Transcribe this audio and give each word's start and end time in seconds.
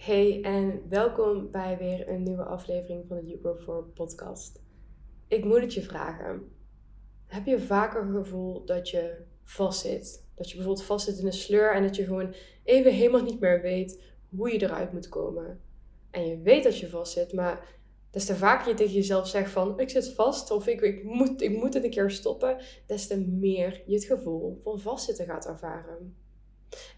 Hey 0.00 0.42
en 0.42 0.82
welkom 0.88 1.50
bij 1.50 1.78
weer 1.78 2.08
een 2.08 2.22
nieuwe 2.22 2.44
aflevering 2.44 3.04
van 3.08 3.16
de 3.16 3.38
You 3.42 3.60
For 3.60 3.84
podcast. 3.84 4.60
Ik 5.28 5.44
moet 5.44 5.60
het 5.60 5.74
je 5.74 5.82
vragen. 5.82 6.52
Heb 7.26 7.46
je 7.46 7.60
vaker 7.60 8.02
het 8.06 8.14
gevoel 8.14 8.64
dat 8.64 8.88
je 8.88 9.24
vastzit? 9.44 10.26
Dat 10.34 10.50
je 10.50 10.56
bijvoorbeeld 10.56 10.86
vastzit 10.86 11.18
in 11.18 11.26
een 11.26 11.32
sleur 11.32 11.74
en 11.74 11.82
dat 11.82 11.96
je 11.96 12.04
gewoon 12.04 12.34
even 12.64 12.92
helemaal 12.92 13.22
niet 13.22 13.40
meer 13.40 13.60
weet 13.60 14.02
hoe 14.36 14.52
je 14.52 14.62
eruit 14.62 14.92
moet 14.92 15.08
komen. 15.08 15.60
En 16.10 16.26
je 16.26 16.38
weet 16.38 16.64
dat 16.64 16.78
je 16.78 16.88
vastzit, 16.88 17.32
maar 17.32 17.78
des 18.10 18.24
te 18.24 18.36
vaker 18.36 18.68
je 18.68 18.74
tegen 18.74 18.94
jezelf 18.94 19.28
zegt 19.28 19.50
van 19.50 19.80
ik 19.80 19.90
zit 19.90 20.12
vast 20.12 20.50
of 20.50 20.66
ik, 20.66 20.80
ik, 20.80 21.04
moet, 21.04 21.42
ik 21.42 21.56
moet 21.56 21.74
het 21.74 21.84
een 21.84 21.90
keer 21.90 22.10
stoppen, 22.10 22.56
des 22.86 23.06
te 23.06 23.20
meer 23.20 23.82
je 23.86 23.94
het 23.94 24.04
gevoel 24.04 24.60
van 24.62 24.80
vastzitten 24.80 25.26
gaat 25.26 25.46
ervaren. 25.46 26.16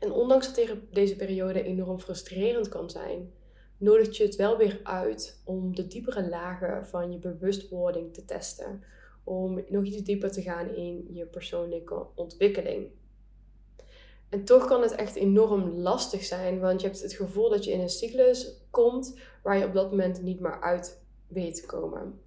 En 0.00 0.12
ondanks 0.12 0.54
dat 0.54 0.76
deze 0.90 1.16
periode 1.16 1.62
enorm 1.62 2.00
frustrerend 2.00 2.68
kan 2.68 2.90
zijn, 2.90 3.32
nodigt 3.76 4.16
je 4.16 4.24
het 4.24 4.36
wel 4.36 4.56
weer 4.56 4.80
uit 4.82 5.40
om 5.44 5.74
de 5.74 5.86
diepere 5.86 6.28
lagen 6.28 6.86
van 6.86 7.12
je 7.12 7.18
bewustwording 7.18 8.14
te 8.14 8.24
testen. 8.24 8.82
Om 9.24 9.64
nog 9.68 9.84
iets 9.84 10.02
dieper 10.02 10.32
te 10.32 10.42
gaan 10.42 10.74
in 10.74 11.08
je 11.12 11.26
persoonlijke 11.26 12.06
ontwikkeling. 12.14 12.86
En 14.28 14.44
toch 14.44 14.64
kan 14.66 14.82
het 14.82 14.94
echt 14.94 15.14
enorm 15.14 15.68
lastig 15.68 16.24
zijn, 16.24 16.60
want 16.60 16.80
je 16.80 16.86
hebt 16.86 17.02
het 17.02 17.12
gevoel 17.12 17.50
dat 17.50 17.64
je 17.64 17.72
in 17.72 17.80
een 17.80 17.88
cyclus 17.88 18.66
komt 18.70 19.18
waar 19.42 19.58
je 19.58 19.66
op 19.66 19.74
dat 19.74 19.90
moment 19.90 20.22
niet 20.22 20.40
meer 20.40 20.60
uit 20.60 21.02
weet 21.26 21.54
te 21.54 21.66
komen. 21.66 22.20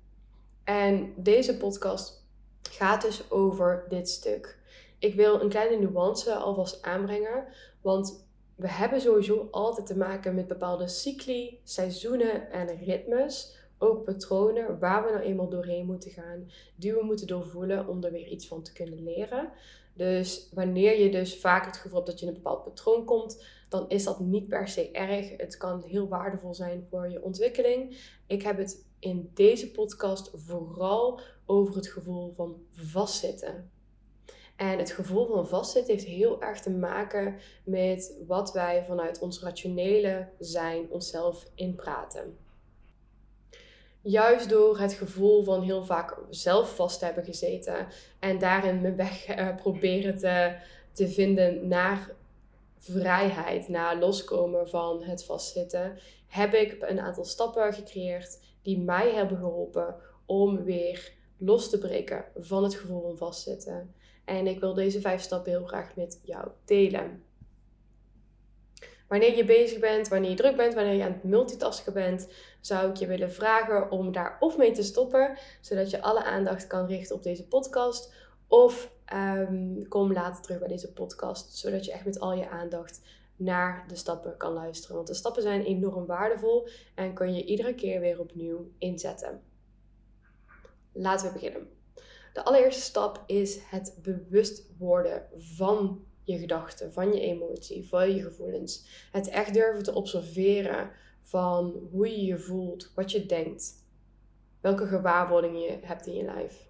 En 0.64 1.14
deze 1.18 1.58
podcast 1.58 2.28
gaat 2.70 3.02
dus 3.02 3.32
over 3.32 3.86
dit 3.90 4.10
stuk. 4.10 4.58
Ik 5.06 5.16
wil 5.16 5.42
een 5.42 5.50
kleine 5.50 5.78
nuance 5.78 6.36
alvast 6.36 6.82
aanbrengen, 6.82 7.46
want 7.82 8.28
we 8.56 8.70
hebben 8.70 9.02
sowieso 9.02 9.48
altijd 9.52 9.88
te 9.88 9.98
maken 9.98 10.36
met 10.36 10.48
bepaalde 10.48 10.88
cycli, 10.88 11.60
seizoenen 11.64 12.52
en 12.52 12.78
ritmes. 12.78 13.56
Ook 13.78 14.04
patronen 14.04 14.80
waar 14.80 15.06
we 15.06 15.12
nou 15.12 15.24
eenmaal 15.24 15.50
doorheen 15.50 15.86
moeten 15.86 16.12
gaan, 16.12 16.52
die 16.76 16.94
we 16.94 17.04
moeten 17.04 17.28
doorvoelen 17.28 17.88
om 17.88 18.04
er 18.04 18.12
weer 18.12 18.28
iets 18.28 18.48
van 18.48 18.62
te 18.62 18.74
kunnen 18.74 19.04
leren. 19.04 19.50
Dus 19.94 20.50
wanneer 20.54 21.00
je 21.00 21.12
dus 21.12 21.40
vaak 21.40 21.66
het 21.66 21.78
gevoel 21.78 21.96
hebt 21.96 22.10
dat 22.10 22.20
je 22.20 22.26
in 22.26 22.32
een 22.32 22.42
bepaald 22.42 22.64
patroon 22.64 23.06
komt, 23.06 23.46
dan 23.70 23.90
is 23.90 24.04
dat 24.04 24.20
niet 24.20 24.48
per 24.48 24.68
se 24.68 24.92
erg. 24.92 25.38
Het 25.38 25.58
kan 25.58 25.84
heel 25.84 26.08
waardevol 26.08 26.54
zijn 26.54 26.88
voor 26.90 27.10
je 27.10 27.24
ontwikkeling. 27.24 27.98
Ik 28.28 28.42
heb 28.42 28.58
het 28.58 28.86
in 29.00 29.32
deze 29.34 29.72
podcast 29.72 30.32
vooral 30.34 31.20
over 31.46 31.76
het 31.76 31.88
gevoel 31.88 32.34
van 32.36 32.62
vastzitten. 32.72 33.74
En 34.56 34.78
het 34.78 34.92
gevoel 34.92 35.28
van 35.28 35.48
vastzitten 35.48 35.94
heeft 35.94 36.08
heel 36.08 36.42
erg 36.42 36.60
te 36.60 36.70
maken 36.70 37.36
met 37.64 38.18
wat 38.28 38.54
wij 38.54 38.84
vanuit 38.88 39.20
ons 39.20 39.42
rationele 39.42 40.28
zijn 40.40 40.90
onszelf 40.90 41.46
inpraten. 41.56 42.38
Juist 44.02 44.50
door 44.50 44.80
het 44.80 44.94
gevoel 44.94 45.44
van 45.44 45.62
heel 45.62 45.86
vaak 45.86 46.18
zelf 46.30 46.76
vast 46.76 47.00
te 47.00 47.06
hebben 47.06 47.24
gezeten 47.24 47.88
en 48.20 48.40
daarin 48.40 48.82
mijn 48.82 48.96
weg 48.96 49.38
uh, 49.38 49.56
proberen 49.56 50.18
te, 50.18 50.56
te 50.92 51.08
vinden 51.08 51.68
naar 51.68 52.12
vrijheid, 52.78 53.68
naar 53.68 53.98
loskomen 53.98 54.70
van 54.70 55.04
het 55.04 55.26
vastzitten, 55.26 55.98
heb 56.28 56.54
ik 56.54 56.78
een 56.80 57.00
aantal 57.00 57.26
stappen 57.26 57.74
gecreëerd 57.74 58.40
die 58.62 58.80
mij 58.80 59.12
hebben 59.12 59.38
geholpen 59.38 59.96
om 60.26 60.64
weer 60.64 61.14
los 61.38 61.70
te 61.70 61.78
breken 61.78 62.26
van 62.36 62.64
het 62.64 62.76
gevoel 62.76 63.02
van 63.02 63.18
vastzitten. 63.18 63.94
En 64.26 64.48
ik 64.48 64.60
wil 64.60 64.74
deze 64.74 65.02
vijf 65.02 65.22
stappen 65.22 65.52
heel 65.52 65.66
graag 65.66 65.96
met 65.96 66.20
jou 66.24 66.48
delen. 66.66 67.24
Wanneer 69.08 69.36
je 69.36 69.46
bezig 69.46 69.80
bent, 69.80 70.08
wanneer 70.08 70.30
je 70.30 70.36
druk 70.36 70.56
bent, 70.56 70.74
wanneer 70.74 70.94
je 70.94 71.04
aan 71.04 71.12
het 71.12 71.24
multitasken 71.24 71.94
bent, 71.94 72.28
zou 72.62 72.90
ik 72.90 72.96
je 72.96 73.08
willen 73.08 73.32
vragen 73.32 73.92
om 73.92 74.12
daar 74.12 74.38
of 74.40 74.58
mee 74.58 74.72
te 74.72 74.84
stoppen, 74.84 75.38
zodat 75.62 75.90
je 75.90 76.02
alle 76.02 76.24
aandacht 76.24 76.68
kan 76.68 76.86
richten 76.86 77.16
op 77.16 77.24
deze 77.24 77.48
podcast. 77.48 78.14
Of 78.48 78.92
um, 79.14 79.88
kom 79.88 80.14
later 80.14 80.44
terug 80.44 80.60
bij 80.60 80.68
deze 80.68 80.94
podcast, 80.94 81.58
zodat 81.58 81.86
je 81.86 81.92
echt 81.92 82.06
met 82.06 82.20
al 82.20 82.34
je 82.34 82.50
aandacht 82.50 83.02
naar 83.36 83.86
de 83.88 83.96
stappen 83.96 84.38
kan 84.38 84.54
luisteren. 84.54 84.96
Want 84.96 85.08
de 85.08 85.14
stappen 85.14 85.42
zijn 85.42 85.64
enorm 85.64 86.06
waardevol 86.06 86.68
en 86.96 87.14
kun 87.14 87.34
je 87.34 87.46
iedere 87.46 87.76
keer 87.76 88.00
weer 88.00 88.20
opnieuw 88.20 88.68
inzetten. 88.78 89.42
Laten 90.98 91.28
we 91.28 91.34
beginnen. 91.34 91.68
De 92.34 92.44
allereerste 92.44 92.82
stap 92.82 93.24
is 93.26 93.60
het 93.70 93.98
bewust 94.02 94.68
worden 94.78 95.28
van 95.38 96.06
je 96.24 96.38
gedachten, 96.38 96.94
van 96.94 97.14
je 97.14 97.20
emotie, 97.20 97.88
van 97.88 98.16
je 98.16 98.22
gevoelens. 98.22 98.86
Het 99.12 99.28
echt 99.28 99.54
durven 99.54 99.84
te 99.84 99.94
observeren 99.94 100.92
van 101.22 101.88
hoe 101.92 102.10
je 102.10 102.26
je 102.26 102.38
voelt, 102.38 102.92
wat 102.96 103.12
je 103.12 103.26
denkt, 103.26 103.74
welke 104.62 104.88
gewaarwordingen 104.88 105.62
je 105.62 105.78
hebt 105.82 106.08
in 106.08 106.16
je 106.16 106.24
lijf. 106.24 106.68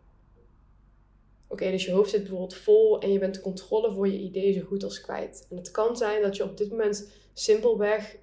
Oké, 1.48 1.72
dus 1.72 1.86
je 1.86 1.92
hoofd 1.92 2.10
zit 2.10 2.22
bijvoorbeeld 2.22 2.56
vol 2.56 3.00
en 3.00 3.12
je 3.12 3.20
bent 3.20 3.34
de 3.36 3.42
controle 3.42 3.94
voor 3.94 4.08
je 4.08 4.20
ideeën 4.20 4.54
zo 4.54 4.66
goed 4.66 4.84
als 4.84 5.02
kwijt. 5.02 5.48
En 5.50 5.58
het 5.58 5.72
kan 5.72 5.98
zijn 5.98 6.22
dat 6.22 6.36
je 6.36 6.44
op 6.44 6.58
dit 6.58 6.70
moment 6.70 7.12
simpelweg 7.34 8.18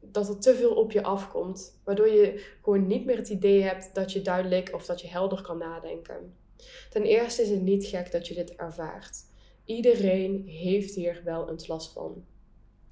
dat 0.00 0.28
er 0.28 0.38
te 0.38 0.54
veel 0.54 0.74
op 0.74 0.92
je 0.92 1.02
afkomt. 1.02 1.80
Waardoor 1.84 2.08
je 2.08 2.46
gewoon 2.62 2.86
niet 2.86 3.04
meer 3.04 3.16
het 3.16 3.28
idee 3.28 3.62
hebt 3.62 3.94
dat 3.94 4.12
je 4.12 4.22
duidelijk 4.22 4.70
of 4.74 4.86
dat 4.86 5.00
je 5.00 5.08
helder 5.08 5.42
kan 5.42 5.58
nadenken. 5.58 6.34
Ten 6.90 7.02
eerste 7.02 7.42
is 7.42 7.50
het 7.50 7.62
niet 7.62 7.86
gek 7.86 8.12
dat 8.12 8.26
je 8.26 8.34
dit 8.34 8.54
ervaart. 8.54 9.16
Iedereen 9.64 10.46
heeft 10.46 10.94
hier 10.94 11.20
wel 11.24 11.48
een 11.48 11.60
last 11.66 11.92
van. 11.92 12.24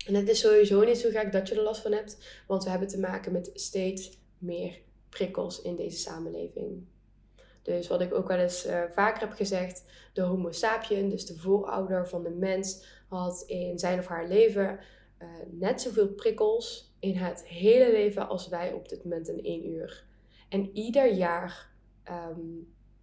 En 0.06 0.14
het 0.14 0.28
is 0.28 0.40
sowieso 0.40 0.84
niet 0.84 0.98
zo 0.98 1.10
gek 1.10 1.32
dat 1.32 1.48
je 1.48 1.54
er 1.54 1.62
last 1.62 1.82
van 1.82 1.92
hebt, 1.92 2.42
want 2.46 2.64
we 2.64 2.70
hebben 2.70 2.88
te 2.88 3.00
maken 3.00 3.32
met 3.32 3.50
steeds 3.54 4.18
meer 4.38 4.78
prikkels 5.08 5.62
in 5.62 5.76
deze 5.76 5.98
samenleving. 5.98 6.86
Dus 7.62 7.88
wat 7.88 8.00
ik 8.00 8.14
ook 8.14 8.28
wel 8.28 8.38
eens 8.38 8.66
uh, 8.66 8.82
vaker 8.90 9.20
heb 9.20 9.32
gezegd, 9.32 9.84
de 10.12 10.22
Homo 10.22 10.52
sapien, 10.52 11.08
dus 11.08 11.26
de 11.26 11.38
voorouder 11.38 12.08
van 12.08 12.22
de 12.22 12.30
mens, 12.30 12.84
had 13.08 13.44
in 13.46 13.78
zijn 13.78 13.98
of 13.98 14.06
haar 14.06 14.28
leven 14.28 14.78
uh, 15.22 15.28
net 15.50 15.80
zoveel 15.80 16.08
prikkels 16.08 16.94
in 17.06 17.16
het 17.16 17.46
hele 17.46 17.92
leven 17.92 18.28
als 18.28 18.48
wij 18.48 18.72
op 18.72 18.88
dit 18.88 19.04
moment 19.04 19.28
in 19.28 19.44
één 19.44 19.68
uur. 19.68 20.04
En 20.48 20.70
ieder 20.72 21.12
jaar 21.12 21.70
ehm, 22.02 22.40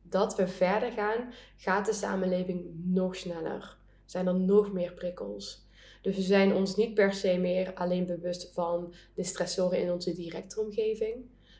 dat 0.02 0.36
we 0.36 0.48
verder 0.48 0.92
gaan, 0.92 1.34
gaat 1.58 1.86
de 1.86 1.94
samenleving 1.94 2.72
nog 2.84 3.16
sneller. 3.16 3.78
Zijn 4.06 4.28
er 4.28 4.36
nog 4.36 4.74
meer 4.74 4.94
prikkels. 4.94 5.68
Dus 6.02 6.16
we 6.16 6.22
zijn 6.22 6.54
ons 6.54 6.76
niet 6.76 6.94
per 6.94 7.14
se 7.14 7.38
meer 7.38 7.74
alleen 7.74 8.06
bewust 8.06 8.54
van 8.54 8.94
de 9.16 9.24
stressoren 9.24 9.80
in 9.80 9.92
onze 9.92 10.14
directe 10.14 10.60
omgeving. 10.60 11.16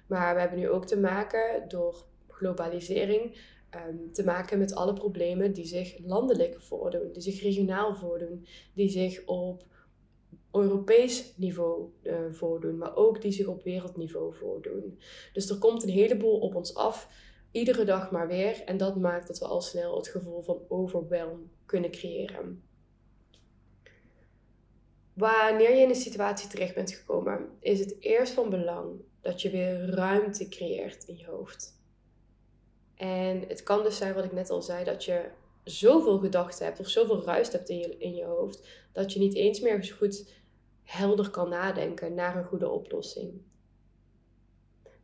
Maar 0.08 0.34
we 0.34 0.40
hebben 0.40 0.60
nu 0.60 0.70
ook 0.70 0.86
te 0.86 1.00
maken 1.00 1.68
door 1.68 2.06
globalisering 2.28 3.38
ehm, 3.70 3.96
te 4.12 4.24
maken 4.24 4.60
met 4.60 4.76
alle 4.76 4.94
problemen 4.94 5.54
die 5.54 5.66
zich 5.66 5.98
landelijk 6.06 6.62
voordoen, 6.62 7.12
die 7.12 7.22
zich 7.22 7.42
regionaal 7.42 7.96
voordoen, 7.96 8.46
die 8.74 8.90
zich 8.90 9.26
op 9.26 9.64
Europees 10.54 11.34
niveau 11.36 11.90
uh, 12.04 12.16
voordoen, 12.32 12.78
maar 12.78 12.96
ook 12.96 13.22
die 13.22 13.32
zich 13.32 13.48
op 13.48 13.64
wereldniveau 13.64 14.36
voordoen. 14.36 15.00
Dus 15.34 15.50
er 15.50 15.58
komt 15.58 15.84
een 15.84 15.90
heleboel 15.90 16.40
op 16.40 16.56
ons 16.56 16.76
af, 16.76 17.08
iedere 17.52 17.86
dag 17.86 18.12
maar 18.12 18.28
weer, 18.28 18.64
en 18.66 18.78
dat 18.78 18.96
maakt 18.96 19.28
dat 19.28 19.40
we 19.40 19.46
al 19.46 19.62
snel 19.62 19.96
het 19.96 20.08
gevoel 20.08 20.42
van 20.42 20.62
overwhelm 20.68 21.52
kunnen 21.66 21.92
creëren. 21.92 22.64
Wanneer 25.14 25.76
je 25.76 25.82
in 25.82 25.90
een 25.90 25.96
situatie 25.96 26.50
terecht 26.50 26.76
bent 26.76 26.92
gekomen, 26.92 27.50
is 27.60 27.80
het 27.80 27.96
eerst 28.00 28.34
van 28.34 28.50
belang 28.50 29.02
dat 29.22 29.42
je 29.42 29.50
weer 29.50 29.90
ruimte 29.90 30.48
creëert 30.50 31.04
in 31.04 31.18
je 31.18 31.26
hoofd. 31.26 31.82
En 32.96 33.44
het 33.48 33.64
kan 33.64 33.84
dus 33.84 33.98
zijn, 33.98 34.14
wat 34.14 34.24
ik 34.24 34.32
net 34.32 34.50
al 34.50 34.62
zei, 34.62 34.84
dat 34.84 35.06
je 35.06 35.30
zoveel 35.64 36.20
gedachten 36.20 36.66
hebt 36.66 36.80
of 36.80 36.90
zoveel 36.90 37.24
ruis 37.24 37.52
hebt 37.52 37.70
in 37.70 37.78
je, 37.78 37.98
in 37.98 38.16
je 38.16 38.24
hoofd, 38.24 38.68
dat 38.92 39.14
je 39.14 39.20
niet 39.20 39.36
eens 39.36 39.60
meer 39.60 39.84
goed 39.98 40.32
helder 40.84 41.30
kan 41.30 41.50
nadenken 41.50 42.14
naar 42.14 42.36
een 42.36 42.46
goede 42.46 42.70
oplossing. 42.70 43.42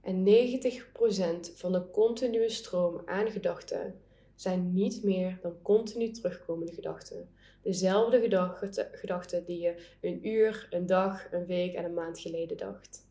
En 0.01 0.25
90% 0.25 1.55
van 1.55 1.71
de 1.71 1.89
continue 1.91 2.49
stroom 2.49 3.01
aan 3.05 3.31
gedachten 3.31 4.01
zijn 4.35 4.73
niet 4.73 5.03
meer 5.03 5.39
dan 5.41 5.61
continu 5.61 6.11
terugkomende 6.11 6.73
gedachten. 6.73 7.29
Dezelfde 7.61 8.45
gedachten 8.91 9.45
die 9.45 9.59
je 9.59 9.87
een 10.01 10.27
uur, 10.27 10.67
een 10.69 10.85
dag, 10.85 11.31
een 11.31 11.45
week 11.45 11.73
en 11.73 11.85
een 11.85 11.93
maand 11.93 12.19
geleden 12.19 12.57
dacht. 12.57 13.07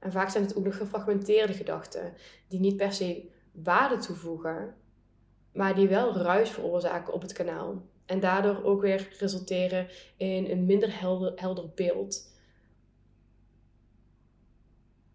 En 0.00 0.12
vaak 0.12 0.28
zijn 0.28 0.44
het 0.44 0.56
ook 0.56 0.64
nog 0.64 0.76
gefragmenteerde 0.76 1.52
gedachten, 1.52 2.14
die 2.48 2.60
niet 2.60 2.76
per 2.76 2.92
se 2.92 3.30
waarde 3.52 3.96
toevoegen, 3.96 4.74
maar 5.52 5.74
die 5.74 5.88
wel 5.88 6.16
ruis 6.16 6.50
veroorzaken 6.50 7.12
op 7.12 7.22
het 7.22 7.32
kanaal. 7.32 7.82
En 8.10 8.20
daardoor 8.20 8.64
ook 8.64 8.80
weer 8.80 9.16
resulteren 9.18 9.88
in 10.16 10.50
een 10.50 10.66
minder 10.66 11.00
helder, 11.00 11.32
helder 11.36 11.70
beeld. 11.74 12.32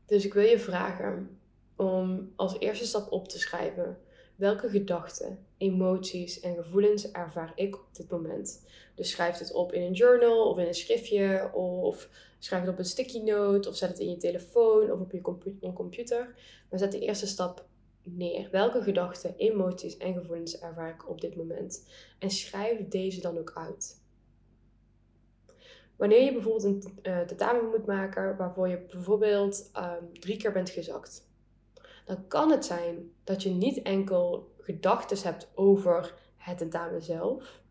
Dus 0.06 0.26
ik 0.26 0.34
wil 0.34 0.44
je 0.44 0.60
vragen 0.60 1.40
om 1.76 2.32
als 2.36 2.60
eerste 2.60 2.86
stap 2.86 3.12
op 3.12 3.28
te 3.28 3.40
schrijven 3.40 3.98
welke 4.36 4.70
gedachten, 4.70 5.46
emoties 5.58 6.40
en 6.40 6.56
gevoelens 6.56 7.12
ervaar 7.12 7.52
ik 7.56 7.76
op 7.76 7.88
dit 7.92 8.10
moment. 8.10 8.66
Dus 8.96 9.10
schrijf 9.10 9.38
het 9.38 9.54
op 9.54 9.74
in 9.74 9.82
een 9.82 9.94
journal 9.94 10.50
of 10.50 10.58
in 10.58 10.68
een 10.68 10.74
schriftje 10.74 11.52
of 11.54 12.10
schrijf 12.40 12.62
het 12.62 12.72
op 12.72 12.80
een 12.80 12.86
sticky 12.86 13.20
note 13.20 13.70
of 13.70 13.76
zet 13.76 13.90
het 13.90 14.00
in 14.00 14.10
je 14.10 14.18
telefoon 14.18 14.92
of 14.92 15.00
op 15.00 15.12
je 15.12 15.72
computer. 15.74 16.36
Maar 16.70 16.80
zet 16.80 16.92
de 16.92 17.00
eerste 17.00 17.28
stap 17.28 17.66
neer. 18.06 18.48
Welke 18.52 18.82
gedachten, 18.82 19.36
emoties 19.38 19.98
en 19.98 20.14
gevoelens 20.14 20.60
ervaar 20.60 20.90
ik 20.90 21.10
op 21.10 21.22
dit 21.22 21.36
moment? 21.36 21.90
En 22.20 22.30
schrijf 22.30 22.88
deze 22.88 23.22
dan 23.22 23.38
ook 23.38 23.52
uit. 23.56 24.04
Wanneer 25.96 26.24
je 26.24 26.32
bijvoorbeeld 26.32 26.64
een 26.64 27.00
uh, 27.04 27.20
tentamen 27.20 27.70
moet 27.70 27.86
maken 27.86 28.38
waarvoor 28.38 28.68
je 28.68 28.86
bijvoorbeeld 28.92 29.70
ehm, 29.74 30.04
drie 30.20 30.38
keer 30.38 30.52
bent 30.52 30.70
gezakt, 30.70 31.30
dan 32.06 32.28
kan 32.28 32.52
het 32.52 32.66
zijn 32.66 33.12
dat 33.24 33.44
je 33.44 33.50
niet 33.50 33.82
enkel 33.82 34.54
gedachten 34.58 35.18
hebt 35.24 35.52
over 35.56 36.14
het 36.38 36.58
tentamen 36.58 37.02
zelf, 37.02 37.62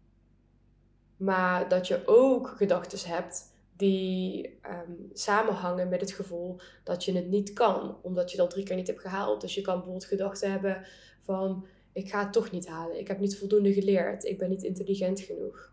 maar 1.17 1.69
dat 1.69 1.87
je 1.87 2.03
ook 2.07 2.49
gedachten 2.49 3.11
hebt 3.11 3.54
die 3.77 4.59
ehm, 4.63 4.93
samenhangen 5.13 5.89
met 5.89 6.01
het 6.01 6.13
gevoel 6.13 6.61
dat 6.85 7.05
je 7.05 7.13
het 7.13 7.29
niet 7.29 7.53
kan, 7.53 7.97
omdat 8.03 8.31
je 8.31 8.37
dat 8.37 8.51
drie 8.51 8.65
keer 8.65 8.77
niet 8.77 8.87
hebt 8.87 9.01
gehaald. 9.01 9.41
Dus 9.41 9.55
je 9.55 9.61
kan 9.61 9.75
bijvoorbeeld 9.75 10.05
gedachten 10.05 10.51
hebben 10.51 10.87
van 11.21 11.67
ik 11.93 12.09
ga 12.09 12.23
het 12.23 12.33
toch 12.33 12.51
niet 12.51 12.67
halen, 12.67 12.99
ik 12.99 13.09
heb 13.09 13.19
niet 13.19 13.39
voldoende 13.39 13.73
geleerd, 13.73 14.25
ik 14.25 14.39
ben 14.39 14.49
niet 14.49 14.63
intelligent 14.63 15.21
genoeg. 15.21 15.73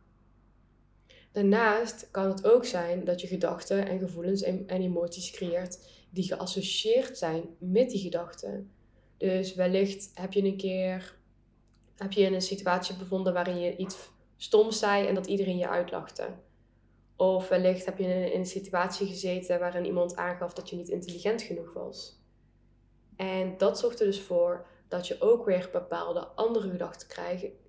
Daarnaast 1.32 2.08
kan 2.12 2.28
het 2.28 2.46
ook 2.46 2.66
zijn 2.66 3.04
dat 3.04 3.22
je 3.22 3.28
gedachten 3.28 3.88
en 3.88 4.00
gevoelens 4.00 4.42
en, 4.42 4.66
emoties 4.68 5.32
creëert 5.32 5.80
die 6.10 6.24
geassocieerd 6.24 7.18
zijn 7.18 7.44
met 7.58 7.90
die 7.90 8.00
gedachten. 8.00 8.72
Dus 9.18 9.56
wellicht 9.56 10.12
heb 10.14 10.34
je 10.34 10.44
een 10.44 10.58
keer 10.58 11.20
heb 11.98 12.12
je 12.12 12.22
in 12.22 12.34
een 12.34 12.42
situatie 12.42 12.96
bevonden 12.96 13.34
waarin 13.34 13.60
je 13.60 13.76
iets 13.76 13.98
stoms 14.38 14.80
zei 14.80 15.08
en 15.08 15.16
dat 15.16 15.28
iedereen 15.28 15.58
je 15.58 15.70
uitlachte. 15.70 16.28
Of 17.22 17.48
wellicht 17.48 17.86
heb 17.86 17.98
je 17.98 18.32
in 18.32 18.40
een 18.40 18.46
situatie 18.46 19.08
gezeten 19.08 19.60
waarin 19.60 19.86
iemand 19.86 20.16
aangaf 20.16 20.54
dat 20.54 20.70
je 20.70 20.76
niet 20.76 20.90
intelligent 20.90 21.42
genoeg 21.42 21.74
was. 21.74 22.20
En 23.16 23.58
dat 23.58 23.80
zorgt 23.80 24.00
er 24.00 24.06
dus 24.06 24.22
voor 24.22 24.66
dat 24.88 25.08
je 25.08 25.22
ook 25.22 25.46
weer 25.46 25.70
bepaalde 25.72 26.20
andere 26.20 26.70
gedachten 26.70 27.08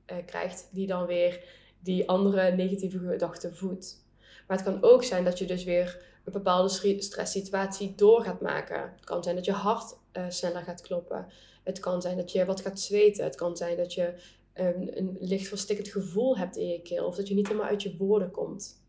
eh, 0.06 0.16
krijgt, 0.26 0.68
die 0.70 0.86
dan 0.86 1.06
weer 1.06 1.44
die 1.80 2.08
andere 2.08 2.52
negatieve 2.52 2.98
gedachten 2.98 3.56
voedt. 3.56 4.06
Maar 4.46 4.56
het 4.56 4.66
kan 4.66 4.82
ook 4.82 5.04
zijn 5.04 5.24
dat 5.24 5.38
je 5.38 5.44
dus 5.44 5.64
weer 5.64 6.04
een 6.24 6.32
bepaalde 6.32 6.98
stresssituatie 6.98 7.94
door 7.94 8.22
gaat 8.22 8.40
maken. 8.40 8.92
Het 8.96 9.04
kan 9.04 9.22
zijn 9.22 9.36
dat 9.36 9.44
je 9.44 9.52
hart 9.52 9.96
uh, 10.12 10.24
sneller 10.28 10.62
gaat 10.62 10.80
kloppen. 10.80 11.26
Het 11.62 11.80
kan 11.80 12.02
zijn 12.02 12.16
dat 12.16 12.32
je 12.32 12.44
wat 12.44 12.60
gaat 12.60 12.80
zweten. 12.80 13.24
Het 13.24 13.36
kan 13.36 13.56
zijn 13.56 13.76
dat 13.76 13.94
je 13.94 14.14
een, 14.52 14.98
een 14.98 15.16
licht 15.20 15.48
verstikkend 15.48 15.88
gevoel 15.88 16.38
hebt 16.38 16.56
in 16.56 16.68
je 16.68 16.82
keel. 16.82 17.06
Of 17.06 17.16
dat 17.16 17.28
je 17.28 17.34
niet 17.34 17.46
helemaal 17.46 17.68
uit 17.68 17.82
je 17.82 17.96
woorden 17.96 18.30
komt. 18.30 18.80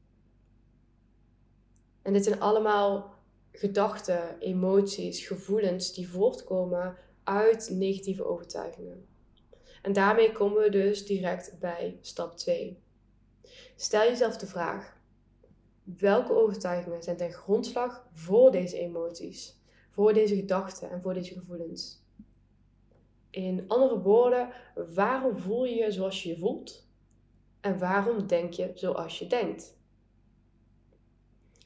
En 2.04 2.14
dit 2.14 2.24
zijn 2.24 2.40
allemaal 2.40 3.14
gedachten, 3.52 4.40
emoties, 4.40 5.28
gevoelens 5.28 5.94
die 5.94 6.10
voortkomen 6.10 6.98
uit 7.24 7.70
negatieve 7.70 8.26
overtuigingen. 8.26 9.08
En 9.82 9.94
daarmee 9.94 10.32
komen 10.32 10.62
we 10.62 10.70
dus 10.70 11.06
direct 11.06 11.60
bij 11.60 11.98
stap 12.02 12.38
2. 12.38 12.82
Stel 13.76 14.02
jezelf 14.02 14.38
de 14.38 14.48
vraag: 14.48 14.98
welke 15.84 16.34
overtuigingen 16.34 17.04
zijn 17.04 17.18
ten 17.18 17.32
grondslag 17.32 18.08
voor 18.14 18.52
deze 18.52 18.78
emoties, 18.80 19.62
voor 19.90 20.14
deze 20.14 20.36
gedachten 20.36 20.90
en 20.90 21.02
voor 21.02 21.14
deze 21.14 21.34
gevoelens? 21.34 22.02
In 23.30 23.64
andere 23.68 24.00
woorden, 24.00 24.50
waarom 24.94 25.38
voel 25.38 25.66
je 25.66 25.76
je 25.76 25.92
zoals 25.92 26.24
je 26.24 26.30
je 26.30 26.38
voelt? 26.38 26.88
En 27.62 27.80
waarom 27.80 28.28
denk 28.28 28.54
je 28.54 28.72
zoals 28.74 29.20
je 29.20 29.28
denkt? 29.28 29.78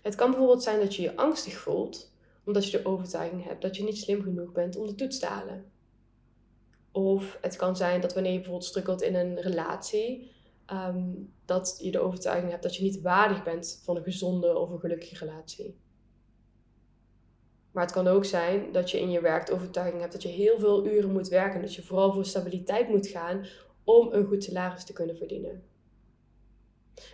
Het 0.02 0.16
kan 0.16 0.30
bijvoorbeeld 0.30 0.64
zijn 0.64 0.80
dat 0.80 0.96
je 0.96 1.02
je 1.02 1.16
angstig 1.16 1.54
voelt 1.54 2.16
omdat 2.48 2.72
je 2.72 2.78
de 2.78 2.86
overtuiging 2.86 3.44
hebt 3.44 3.62
dat 3.62 3.76
je 3.76 3.84
niet 3.84 3.98
slim 3.98 4.22
genoeg 4.22 4.52
bent 4.52 4.76
om 4.76 4.88
de 4.88 4.96
toets 4.96 5.20
te 5.20 5.26
halen. 5.26 5.72
Of 6.92 7.38
het 7.42 7.56
kan 7.56 7.76
zijn 7.76 8.02
dat 8.02 8.14
wanneer 8.14 8.32
je 8.32 8.38
bijvoorbeeld 8.38 8.70
strukkelt 8.70 9.02
in 9.02 9.16
een 9.16 9.42
relatie, 9.42 10.32
ehm, 10.66 11.14
dat 11.46 11.78
je 11.82 11.92
de 11.92 12.00
overtuiging 12.00 12.52
hebt 12.52 12.64
dat 12.64 12.76
je 12.76 12.84
niet 12.84 13.02
waardig 13.02 13.44
bent 13.44 13.82
van 13.84 13.96
een 13.96 14.04
gezonde 14.04 14.58
of 14.58 14.70
een 14.70 14.80
gelukkige 14.80 15.26
relatie. 15.26 15.78
Maar 17.72 17.84
het 17.84 17.96
kan 17.96 18.08
ook 18.08 18.26
zijn 18.26 18.72
dat 18.72 18.92
je 18.92 19.00
in 19.00 19.12
je 19.12 19.22
werk 19.22 19.46
de 19.46 19.54
overtuiging 19.54 20.02
hebt 20.02 20.14
dat 20.14 20.24
je 20.24 20.30
heel 20.30 20.60
veel 20.60 20.86
uren 20.86 21.12
moet 21.12 21.28
werken. 21.28 21.62
Dat 21.62 21.76
je 21.76 21.84
vooral 21.84 22.14
voor 22.14 22.26
stabiliteit 22.26 22.90
moet 22.90 23.08
gaan 23.08 23.46
om 23.84 24.14
een 24.14 24.26
goed 24.26 24.44
salaris 24.44 24.84
te 24.84 24.94
kunnen 24.94 25.18
verdienen. 25.18 25.64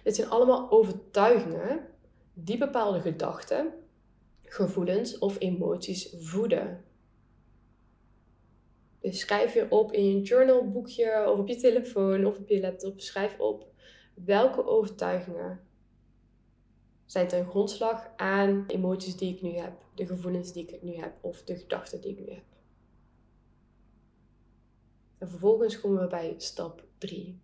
Dit 0.03 0.15
zijn 0.15 0.29
allemaal 0.29 0.71
overtuigingen 0.71 1.87
die 2.33 2.57
bepaalde 2.57 3.01
gedachten, 3.01 3.73
gevoelens 4.41 5.17
of 5.17 5.39
emoties 5.39 6.15
voeden. 6.19 6.83
Dus 8.99 9.19
schrijf 9.19 9.53
je 9.53 9.65
op 9.69 9.91
in 9.91 10.05
je 10.05 10.21
journalboekje 10.21 11.29
of 11.31 11.39
op 11.39 11.47
je 11.47 11.55
telefoon 11.55 12.25
of 12.25 12.37
op 12.37 12.47
je 12.47 12.59
laptop. 12.59 12.99
Schrijf 12.99 13.39
op 13.39 13.71
welke 14.13 14.65
overtuigingen 14.65 15.61
zijn 17.05 17.27
ten 17.27 17.45
grondslag 17.45 18.11
aan 18.15 18.65
emoties 18.67 19.17
die 19.17 19.35
ik 19.35 19.41
nu 19.41 19.49
heb, 19.49 19.85
de 19.95 20.05
gevoelens 20.05 20.53
die 20.53 20.67
ik 20.67 20.81
nu 20.81 20.95
heb 20.95 21.13
of 21.21 21.43
de 21.43 21.55
gedachten 21.55 22.01
die 22.01 22.11
ik 22.11 22.19
nu 22.19 22.33
heb. 22.33 22.43
En 25.17 25.29
vervolgens 25.29 25.81
komen 25.81 26.01
we 26.01 26.07
bij 26.07 26.33
stap 26.37 26.83
3. 26.97 27.41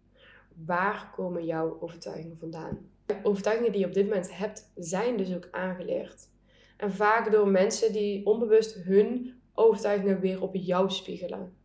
Waar 0.65 1.12
komen 1.15 1.46
jouw 1.46 1.81
overtuigingen 1.81 2.38
vandaan? 2.38 2.89
Overtuigingen 3.24 3.72
die 3.72 3.82
je 3.82 3.88
op 3.88 3.94
dit 3.94 4.06
moment 4.06 4.38
hebt, 4.38 4.72
zijn 4.75 5.18
dus 5.18 5.36
ook 5.36 5.48
aangeleerd. 5.51 6.28
En 6.78 6.92
vaak 6.92 7.32
door 7.32 7.48
mensen 7.48 7.94
die 7.94 8.25
onbewust 8.25 8.74
hun 8.74 9.42
overtuigingen 9.54 10.20
weer 10.20 10.42
op 10.42 10.56
jou 10.56 10.89
spiegelen. 10.89 11.58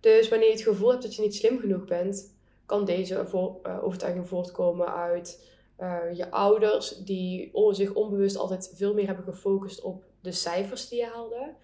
Dus 0.00 0.28
wanneer 0.28 0.48
je 0.48 0.54
het 0.54 0.62
gevoel 0.62 0.90
hebt 0.90 1.02
dat 1.02 1.14
je 1.14 1.22
niet 1.22 1.34
slim 1.34 1.58
genoeg 1.58 1.84
bent, 1.84 2.36
kan 2.66 2.84
deze 2.84 3.14
eh, 3.14 3.84
overtuiging 3.84 4.28
voortkomen 4.28 4.94
uit 4.94 5.54
uh, 5.80 5.98
je 6.12 6.30
ouders 6.30 6.88
die 6.88 7.50
zich 7.70 7.94
onbewust 7.94 8.36
altijd 8.36 8.72
veel 8.74 8.94
meer 8.94 9.06
hebben 9.06 9.24
gefocust 9.24 9.80
op 9.80 10.04
de 10.20 10.32
cijfers 10.32 10.88
die 10.88 10.98
je 10.98 11.06
haalde. 11.06 11.54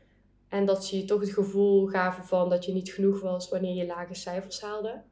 En 0.48 0.64
dat 0.64 0.84
ze 0.84 0.96
je 0.96 1.04
toch 1.04 1.20
het 1.20 1.32
gevoel 1.32 1.86
gaven 1.86 2.24
van 2.24 2.50
dat 2.50 2.64
je 2.64 2.72
niet 2.72 2.92
genoeg 2.92 3.20
was 3.20 3.48
wanneer 3.48 3.74
je 3.74 3.86
lage 3.86 4.14
cijfers 4.14 4.60
haalde. 4.60 5.02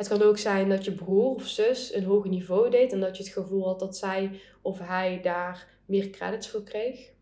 Het 0.00 0.08
kan 0.08 0.22
ook 0.22 0.38
zijn 0.38 0.68
dat 0.68 0.84
je 0.84 0.94
broer 0.94 1.34
of 1.34 1.46
zus 1.46 1.94
een 1.94 2.04
hoger 2.04 2.30
niveau 2.30 2.70
deed 2.70 2.92
en 2.92 3.00
dat 3.00 3.16
je 3.16 3.22
het 3.22 3.32
gevoel 3.32 3.64
had 3.66 3.78
dat 3.78 3.96
zij 3.96 4.40
of 4.62 4.78
hij 4.78 5.20
daar 5.22 5.68
meer 5.86 6.10
credits 6.10 6.48
voor 6.48 6.62
kreeg. 6.62 7.12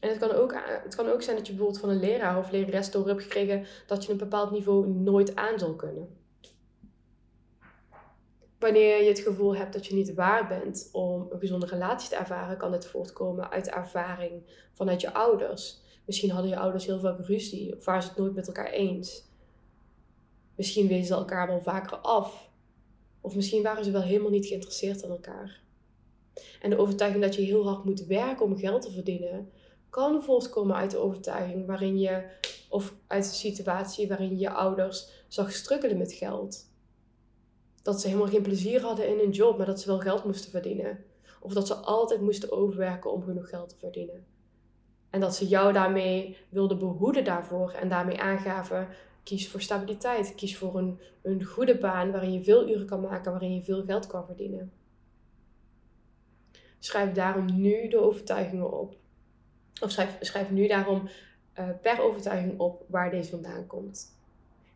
En 0.00 0.08
het 0.08 0.18
kan, 0.18 0.30
ook, 0.30 0.54
het 0.84 0.94
kan 0.94 1.08
ook 1.08 1.22
zijn 1.22 1.36
dat 1.36 1.46
je 1.46 1.52
bijvoorbeeld 1.52 1.80
van 1.80 1.90
een 1.90 2.00
leraar 2.00 2.38
of 2.38 2.50
lerares 2.50 2.90
door 2.90 3.06
hebt 3.08 3.22
gekregen 3.22 3.66
dat 3.86 4.04
je 4.04 4.12
een 4.12 4.18
bepaald 4.18 4.50
niveau 4.50 4.88
nooit 4.88 5.36
aan 5.36 5.58
zal 5.58 5.74
kunnen. 5.74 6.16
Wanneer 8.58 9.02
je 9.02 9.08
het 9.08 9.20
gevoel 9.20 9.56
hebt 9.56 9.72
dat 9.72 9.86
je 9.86 9.94
niet 9.94 10.14
waar 10.14 10.48
bent 10.48 10.88
om 10.92 11.26
een 11.30 11.40
gezonde 11.40 11.66
relatie 11.66 12.08
te 12.08 12.16
ervaren, 12.16 12.56
kan 12.56 12.70
dit 12.70 12.86
voortkomen 12.86 13.50
uit 13.50 13.68
ervaring 13.70 14.42
vanuit 14.72 15.00
je 15.00 15.14
ouders. 15.14 15.82
Misschien 16.06 16.30
hadden 16.30 16.50
je 16.50 16.58
ouders 16.58 16.86
heel 16.86 17.00
vaak 17.00 17.26
ruzie 17.26 17.76
of 17.76 17.84
waren 17.84 18.02
ze 18.02 18.08
het 18.08 18.18
nooit 18.18 18.34
met 18.34 18.46
elkaar 18.46 18.70
eens. 18.70 19.28
Misschien 20.60 20.88
wezen 20.88 21.06
ze 21.06 21.14
elkaar 21.14 21.46
wel 21.46 21.60
vaker 21.60 21.96
af. 21.96 22.50
Of 23.20 23.34
misschien 23.34 23.62
waren 23.62 23.84
ze 23.84 23.90
wel 23.90 24.02
helemaal 24.02 24.30
niet 24.30 24.46
geïnteresseerd 24.46 25.02
in 25.02 25.10
elkaar. 25.10 25.60
En 26.60 26.70
de 26.70 26.78
overtuiging 26.78 27.22
dat 27.24 27.34
je 27.34 27.42
heel 27.42 27.66
hard 27.68 27.84
moet 27.84 28.06
werken 28.06 28.44
om 28.44 28.56
geld 28.56 28.82
te 28.82 28.90
verdienen, 28.90 29.50
kan 29.90 30.22
voortkomen 30.22 30.76
uit 30.76 30.90
de 30.90 30.98
overtuiging 30.98 31.66
waarin 31.66 31.98
je, 31.98 32.22
of 32.68 32.94
uit 33.06 33.24
de 33.24 33.34
situatie 33.34 34.08
waarin 34.08 34.38
je 34.38 34.50
ouders 34.50 35.24
zag 35.28 35.52
struggelen 35.52 35.98
met 35.98 36.12
geld. 36.12 36.70
Dat 37.82 38.00
ze 38.00 38.06
helemaal 38.06 38.30
geen 38.30 38.42
plezier 38.42 38.80
hadden 38.80 39.08
in 39.08 39.18
hun 39.18 39.30
job, 39.30 39.56
maar 39.56 39.66
dat 39.66 39.80
ze 39.80 39.86
wel 39.86 39.98
geld 39.98 40.24
moesten 40.24 40.50
verdienen. 40.50 41.04
Of 41.40 41.52
dat 41.52 41.66
ze 41.66 41.74
altijd 41.74 42.20
moesten 42.20 42.52
overwerken 42.52 43.12
om 43.12 43.22
genoeg 43.22 43.48
geld 43.48 43.68
te 43.68 43.76
verdienen. 43.78 44.26
En 45.10 45.20
dat 45.20 45.36
ze 45.36 45.46
jou 45.46 45.72
daarmee 45.72 46.36
wilden 46.48 46.78
behoeden 46.78 47.24
daarvoor 47.24 47.72
en 47.72 47.88
daarmee 47.88 48.20
aangaven: 48.20 48.88
kies 49.22 49.48
voor 49.48 49.60
stabiliteit, 49.60 50.34
kies 50.34 50.56
voor 50.56 50.78
een, 50.78 50.98
een 51.22 51.44
goede 51.44 51.78
baan 51.78 52.10
waarin 52.10 52.32
je 52.32 52.42
veel 52.42 52.68
uren 52.68 52.86
kan 52.86 53.00
maken, 53.00 53.30
waarin 53.30 53.54
je 53.54 53.62
veel 53.62 53.84
geld 53.84 54.06
kan 54.06 54.26
verdienen. 54.26 54.72
Schrijf 56.78 57.12
daarom 57.12 57.60
nu 57.60 57.88
de 57.88 57.98
overtuigingen 57.98 58.78
op. 58.80 58.96
Of 59.82 59.90
schrijf, 59.90 60.16
schrijf 60.20 60.50
nu 60.50 60.66
daarom 60.66 61.08
uh, 61.58 61.68
per 61.82 62.00
overtuiging 62.00 62.58
op 62.58 62.84
waar 62.88 63.10
deze 63.10 63.30
vandaan 63.30 63.66
komt. 63.66 64.18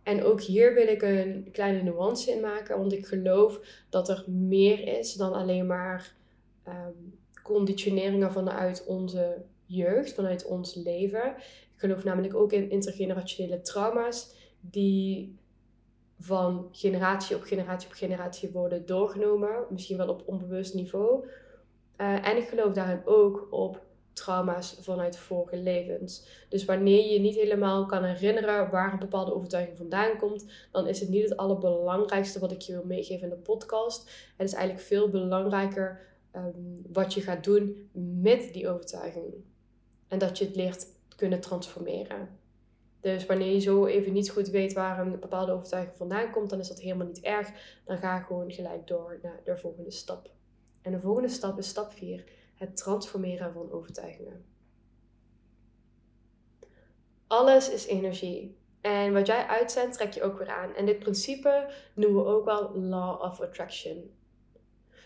En 0.03 0.23
ook 0.25 0.41
hier 0.41 0.75
wil 0.75 0.87
ik 0.87 1.03
een 1.03 1.49
kleine 1.53 1.83
nuance 1.83 2.31
in 2.31 2.41
maken, 2.41 2.79
want 2.79 2.93
ik 2.93 3.07
geloof 3.07 3.61
dat 3.89 4.09
er 4.09 4.25
meer 4.27 4.99
is 4.99 5.13
dan 5.15 5.33
alleen 5.33 5.67
maar 5.67 6.15
um, 6.69 7.19
conditioneringen 7.43 8.33
vanuit 8.33 8.85
onze 8.87 9.43
jeugd, 9.67 10.15
vanuit 10.15 10.45
ons 10.45 10.75
leven. 10.75 11.35
Ik 11.75 11.81
geloof 11.81 12.05
namelijk 12.05 12.35
ook 12.35 12.53
in 12.53 12.71
intergenerationele 12.71 13.61
trauma's 13.61 14.35
die 14.61 15.39
van 16.19 16.69
generatie 16.73 17.37
op 17.37 17.43
generatie 17.43 17.89
op 17.89 17.95
generatie 17.95 18.51
worden 18.51 18.87
doorgenomen, 18.87 19.67
misschien 19.71 19.97
wel 19.97 20.09
op 20.09 20.23
onbewust 20.27 20.75
niveau. 20.75 21.27
Uh, 21.97 22.29
en 22.29 22.37
ik 22.37 22.49
geloof 22.49 22.73
daarin 22.73 23.03
ook 23.05 23.47
op 23.51 23.83
trauma's 24.13 24.77
vanuit 24.81 25.17
vorige 25.17 25.57
levens. 25.57 26.27
Dus 26.49 26.65
wanneer 26.65 27.13
je 27.13 27.21
niet 27.21 27.35
helemaal 27.35 27.87
kan 27.87 28.05
herinneren 28.05 28.71
waar 28.71 28.93
een 28.93 28.99
bepaalde 28.99 29.35
overtuiging 29.35 29.77
vandaan 29.77 30.19
komt, 30.19 30.45
dan 30.73 30.87
is 30.87 31.01
het 31.01 31.09
niet 31.09 31.23
het 31.23 31.37
allerbelangrijkste 31.37 32.39
wat 32.39 32.53
ik 32.53 32.61
je 32.61 32.73
wil 32.73 32.85
meegeven 32.85 33.23
in 33.23 33.35
de 33.35 33.43
podcast. 33.43 34.11
Het 34.37 34.49
is 34.49 34.55
eigenlijk 34.55 34.87
veel 34.87 35.09
belangrijker 35.09 36.01
ehm, 36.31 36.51
wat 36.93 37.15
je 37.15 37.21
gaat 37.21 37.45
doen 37.45 37.91
met 38.21 38.53
die 38.53 38.69
overtuiging. 38.69 39.35
En 40.09 40.19
dat 40.19 40.39
je 40.39 40.45
het 40.45 40.57
leert 40.57 40.87
kunnen 41.15 41.41
transformeren. 41.41 42.39
Dus 43.01 43.27
wanneer 43.27 43.53
je 43.53 43.59
zo 43.59 43.87
even 43.87 44.13
niet 44.13 44.31
goed 44.31 44.49
weet 44.49 44.73
waar 44.73 44.99
een 44.99 45.21
bepaalde 45.21 45.53
overtuiging 45.53 45.97
vandaan 45.97 46.31
komt, 46.31 46.51
dan 46.51 46.59
is 46.59 46.69
dat 46.69 46.81
helemaal 46.81 47.07
niet 47.07 47.21
erg. 47.21 47.51
Dan 47.85 47.99
ga 47.99 48.21
gewoon 48.21 48.53
gelijk 48.53 48.87
door 48.87 49.19
naar 49.23 49.41
de 49.45 49.57
volgende 49.57 49.91
stap. 49.91 50.31
En 50.83 50.93
de 50.93 51.01
volgende 51.01 51.29
stap 51.29 51.59
is 51.59 51.69
stap 51.69 51.93
4 51.93 52.25
het 52.55 52.77
transformeren 52.77 53.53
van 53.53 53.73
overtuigingen. 53.73 54.45
Alles 57.27 57.71
is 57.71 57.87
energie. 57.87 58.59
En 58.81 59.13
wat 59.13 59.27
jij 59.27 59.47
uitzendt, 59.47 59.97
trek 59.97 60.13
je 60.13 60.23
ook 60.23 60.39
weer 60.39 60.51
aan. 60.51 60.75
En 60.75 60.87
dit 60.87 60.99
principe 60.99 61.71
noemen 61.95 62.25
we 62.25 62.31
ook 62.31 62.45
wel 62.45 62.77
Law 62.77 63.23
of 63.23 63.41
Attraction. 63.41 64.17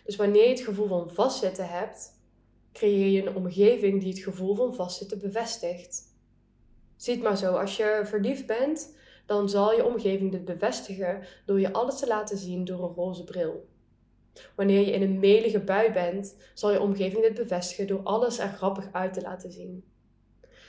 Dus 0.04 0.16
wanneer 0.16 0.42
je 0.42 0.48
het 0.48 0.60
gevoel 0.60 0.86
van 0.86 1.10
vastzitten 1.10 1.68
hebt, 1.68 2.17
creëer 2.78 3.08
je 3.08 3.26
een 3.26 3.36
omgeving 3.36 4.00
die 4.00 4.08
het 4.08 4.22
gevoel 4.22 4.54
van 4.54 4.74
vastzitten 4.74 5.18
bevestigt. 5.18 6.02
Zie 6.96 7.14
het 7.14 7.22
maar 7.22 7.36
zo, 7.36 7.56
als 7.56 7.76
je 7.76 8.02
verliefd 8.04 8.46
bent, 8.46 8.96
dan 9.26 9.48
zal 9.48 9.72
je 9.72 9.84
omgeving 9.84 10.30
dit 10.30 10.44
bevestigen 10.44 11.26
door 11.46 11.60
je 11.60 11.72
alles 11.72 11.98
te 11.98 12.06
laten 12.06 12.38
zien 12.38 12.64
door 12.64 12.82
een 12.82 12.94
roze 12.94 13.24
bril. 13.24 13.68
Wanneer 14.56 14.80
je 14.80 14.92
in 14.92 15.02
een 15.02 15.18
melige 15.18 15.60
bui 15.60 15.92
bent, 15.92 16.36
zal 16.54 16.72
je 16.72 16.80
omgeving 16.80 17.22
dit 17.22 17.34
bevestigen 17.34 17.86
door 17.86 18.02
alles 18.02 18.38
er 18.38 18.48
grappig 18.48 18.92
uit 18.92 19.12
te 19.12 19.22
laten 19.22 19.52
zien. 19.52 19.84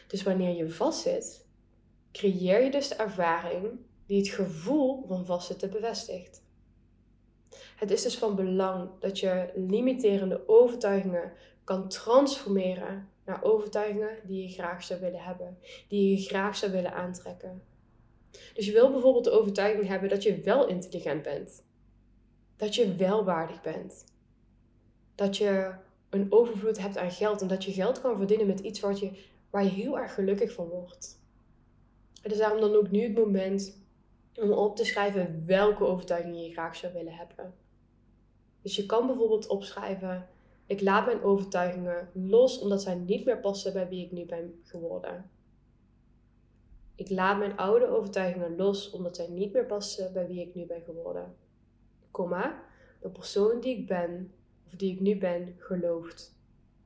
Dus 0.08 0.24
wanneer 0.24 0.56
je 0.56 0.70
vastzit, 0.70 1.48
creëer 2.12 2.64
je 2.64 2.72
dus 2.72 2.88
de 2.88 2.96
ervaring 2.96 3.80
die 4.06 4.18
het 4.18 4.30
gevoel 4.30 5.06
van 5.08 5.26
vastzitten 5.26 5.70
bevestigt. 5.70 6.48
Het 7.76 7.92
is 7.92 8.02
dus 8.02 8.18
van 8.18 8.36
belang 8.36 8.90
dat 9.00 9.20
je 9.20 9.50
limiterende 9.56 10.48
overtuigingen 10.48 11.34
kan 11.70 11.88
transformeren 11.88 13.10
naar 13.26 13.44
overtuigingen 13.44 14.18
die 14.24 14.42
je 14.42 14.54
graag 14.54 14.84
zou 14.84 15.00
willen 15.00 15.24
hebben, 15.24 15.58
die 15.88 16.18
je 16.18 16.24
graag 16.24 16.56
zou 16.56 16.72
willen 16.72 16.94
aantrekken. 16.94 17.64
Dus 18.54 18.66
je 18.66 18.72
wil 18.72 18.92
bijvoorbeeld 18.92 19.24
de 19.24 19.32
overtuiging 19.32 19.88
hebben 19.88 20.10
dat 20.10 20.24
je 20.24 20.42
wel 20.42 20.68
intelligent 20.68 21.22
bent 21.22 21.64
dat 22.60 22.76
je 22.76 22.96
wel 22.96 23.24
waardig 23.24 23.62
bent. 23.62 24.06
Dat 25.16 25.38
je 25.38 25.74
een 26.10 26.32
overvloed 26.32 26.80
hebt 26.80 26.98
aan 26.98 27.12
geld 27.12 27.42
en 27.42 27.48
dat 27.48 27.64
je 27.64 27.72
geld 27.72 28.02
kan 28.02 28.18
verdienen 28.18 28.48
met 28.48 28.60
iets 28.60 28.80
wat 28.80 29.00
je, 29.00 29.12
waar 29.50 29.64
je 29.64 29.70
heel 29.70 30.00
erg 30.00 30.14
gelukkig 30.14 30.54
van 30.54 30.68
wordt. 30.68 31.20
Het 32.22 32.32
is 32.32 32.38
daarom 32.38 32.60
dan 32.60 32.76
ook 32.76 32.92
nu 32.92 33.02
het 33.02 33.18
moment 33.18 33.78
om 34.36 34.52
op 34.52 34.76
te 34.76 34.86
schrijven 34.86 35.44
welke 35.46 35.86
overtuigingen 35.86 36.44
je 36.44 36.52
graag 36.52 36.76
zou 36.76 36.94
willen 36.94 37.14
hebben. 37.14 37.54
Dus 38.62 38.76
je 38.76 38.86
kan 38.86 39.08
bijvoorbeeld 39.08 39.48
opschrijven: 39.48 40.28
Ik 40.70 40.82
laat 40.82 41.06
mijn 41.06 41.24
overtuigingen 41.24 42.10
los 42.14 42.60
omdat 42.60 42.82
zij 42.82 42.96
niet 42.96 43.26
meer 43.26 43.40
passen 43.40 43.74
bij 43.74 43.88
wie 43.88 44.06
ik 44.06 44.12
nu 44.12 44.26
ben 44.26 44.62
geworden. 44.64 45.30
Ik 46.96 47.10
laat 47.10 47.38
mijn 47.38 47.58
oude 47.58 47.88
overtuigingen 47.88 48.56
los 48.56 48.90
omdat 48.90 49.16
zij 49.16 49.28
niet 49.28 49.54
meer 49.54 49.66
passen 49.66 50.14
bij 50.14 50.28
wie 50.28 50.42
ik 50.42 50.56
nu 50.56 50.66
ben 50.66 50.82
geworden 50.82 51.36
komma, 52.12 52.64
de 53.02 53.10
persoon 53.10 53.60
die 53.60 53.78
ik 53.78 53.88
ben, 53.88 54.34
of 54.66 54.72
die 54.72 54.94
ik 54.94 55.00
nu 55.00 55.18
ben, 55.18 55.56
gelooft. 55.58 56.38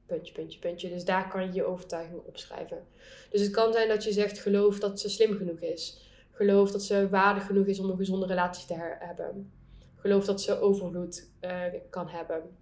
Puntje, 0.06 0.34
puntje, 0.34 0.60
puntje. 0.60 0.90
Dus 0.90 1.06
daar 1.06 1.30
kan 1.30 1.46
je 1.46 1.54
je 1.54 1.64
overtuiging 1.64 2.22
opschrijven. 2.26 2.88
Dus 3.30 3.42
het 3.42 3.52
kan 3.52 3.74
zijn 3.74 3.88
dat 3.88 4.04
je 4.04 4.12
zegt, 4.12 4.40
geloof 4.40 4.80
dat 4.80 5.00
ze 5.00 5.10
slim 5.10 5.38
genoeg 5.38 5.60
is. 5.60 6.12
Geloof 6.32 6.72
dat 6.72 6.84
ze 6.84 7.10
waardig 7.10 7.46
genoeg 7.46 7.66
is 7.66 7.80
om 7.80 7.90
een 7.90 7.98
gezonde 7.98 8.26
relatie 8.26 8.68
te 8.68 8.96
hebben. 9.00 9.52
Geloof 9.96 10.26
dat 10.26 10.42
ze 10.42 10.60
overvloed 10.60 11.30
uh, 11.42 11.64
kan 11.90 12.08
hebben. 12.08 12.58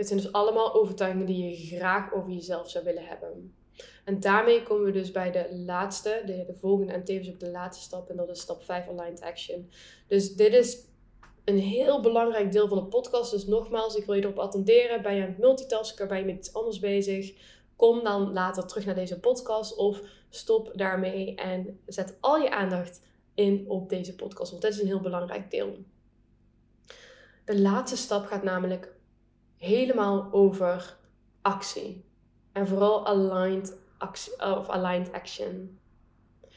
Dit 0.00 0.08
zijn 0.08 0.20
dus 0.20 0.32
allemaal 0.32 0.74
overtuigingen 0.74 1.26
die 1.26 1.48
je 1.48 1.76
graag 1.76 2.12
over 2.12 2.30
jezelf 2.30 2.70
zou 2.70 2.84
willen 2.84 3.06
hebben. 3.06 3.54
En 4.04 4.20
daarmee 4.20 4.62
komen 4.62 4.84
we 4.84 4.90
dus 4.90 5.10
bij 5.10 5.30
de 5.30 5.56
laatste, 5.66 6.22
de, 6.26 6.44
de 6.46 6.54
volgende 6.54 6.92
en 6.92 7.04
tevens 7.04 7.30
ook 7.30 7.40
de 7.40 7.50
laatste 7.50 7.84
stap. 7.84 8.10
En 8.10 8.16
dat 8.16 8.28
is 8.28 8.40
stap 8.40 8.62
5 8.62 8.88
aligned 8.88 9.20
action. 9.20 9.70
Dus 10.06 10.34
dit 10.34 10.52
is 10.52 10.78
een 11.44 11.58
heel 11.58 12.00
belangrijk 12.00 12.52
deel 12.52 12.68
van 12.68 12.78
de 12.78 12.84
podcast. 12.84 13.30
Dus 13.30 13.46
nogmaals, 13.46 13.94
ik 13.94 14.04
wil 14.04 14.14
je 14.14 14.22
erop 14.22 14.38
attenderen. 14.38 15.02
Ben 15.02 15.14
je 15.14 15.22
aan 15.22 15.28
het 15.28 15.38
multitasken? 15.38 16.08
Ben 16.08 16.18
je 16.18 16.24
met 16.24 16.36
iets 16.36 16.54
anders 16.54 16.78
bezig? 16.78 17.34
Kom 17.76 18.04
dan 18.04 18.32
later 18.32 18.66
terug 18.66 18.84
naar 18.84 18.94
deze 18.94 19.20
podcast 19.20 19.76
of 19.76 20.00
stop 20.28 20.72
daarmee 20.74 21.34
en 21.34 21.80
zet 21.86 22.16
al 22.20 22.36
je 22.36 22.50
aandacht 22.50 23.02
in 23.34 23.64
op 23.68 23.88
deze 23.88 24.14
podcast. 24.14 24.50
Want 24.50 24.62
dit 24.62 24.72
is 24.72 24.80
een 24.80 24.86
heel 24.86 25.00
belangrijk 25.00 25.50
deel. 25.50 25.76
De 27.44 27.60
laatste 27.60 27.96
stap 27.96 28.26
gaat 28.26 28.42
namelijk 28.42 28.98
helemaal 29.60 30.28
over 30.32 30.96
actie. 31.42 32.04
En 32.52 32.68
vooral 32.68 33.06
aligned, 33.06 33.78
of 34.38 34.68
aligned 34.68 35.12
action. 35.12 35.78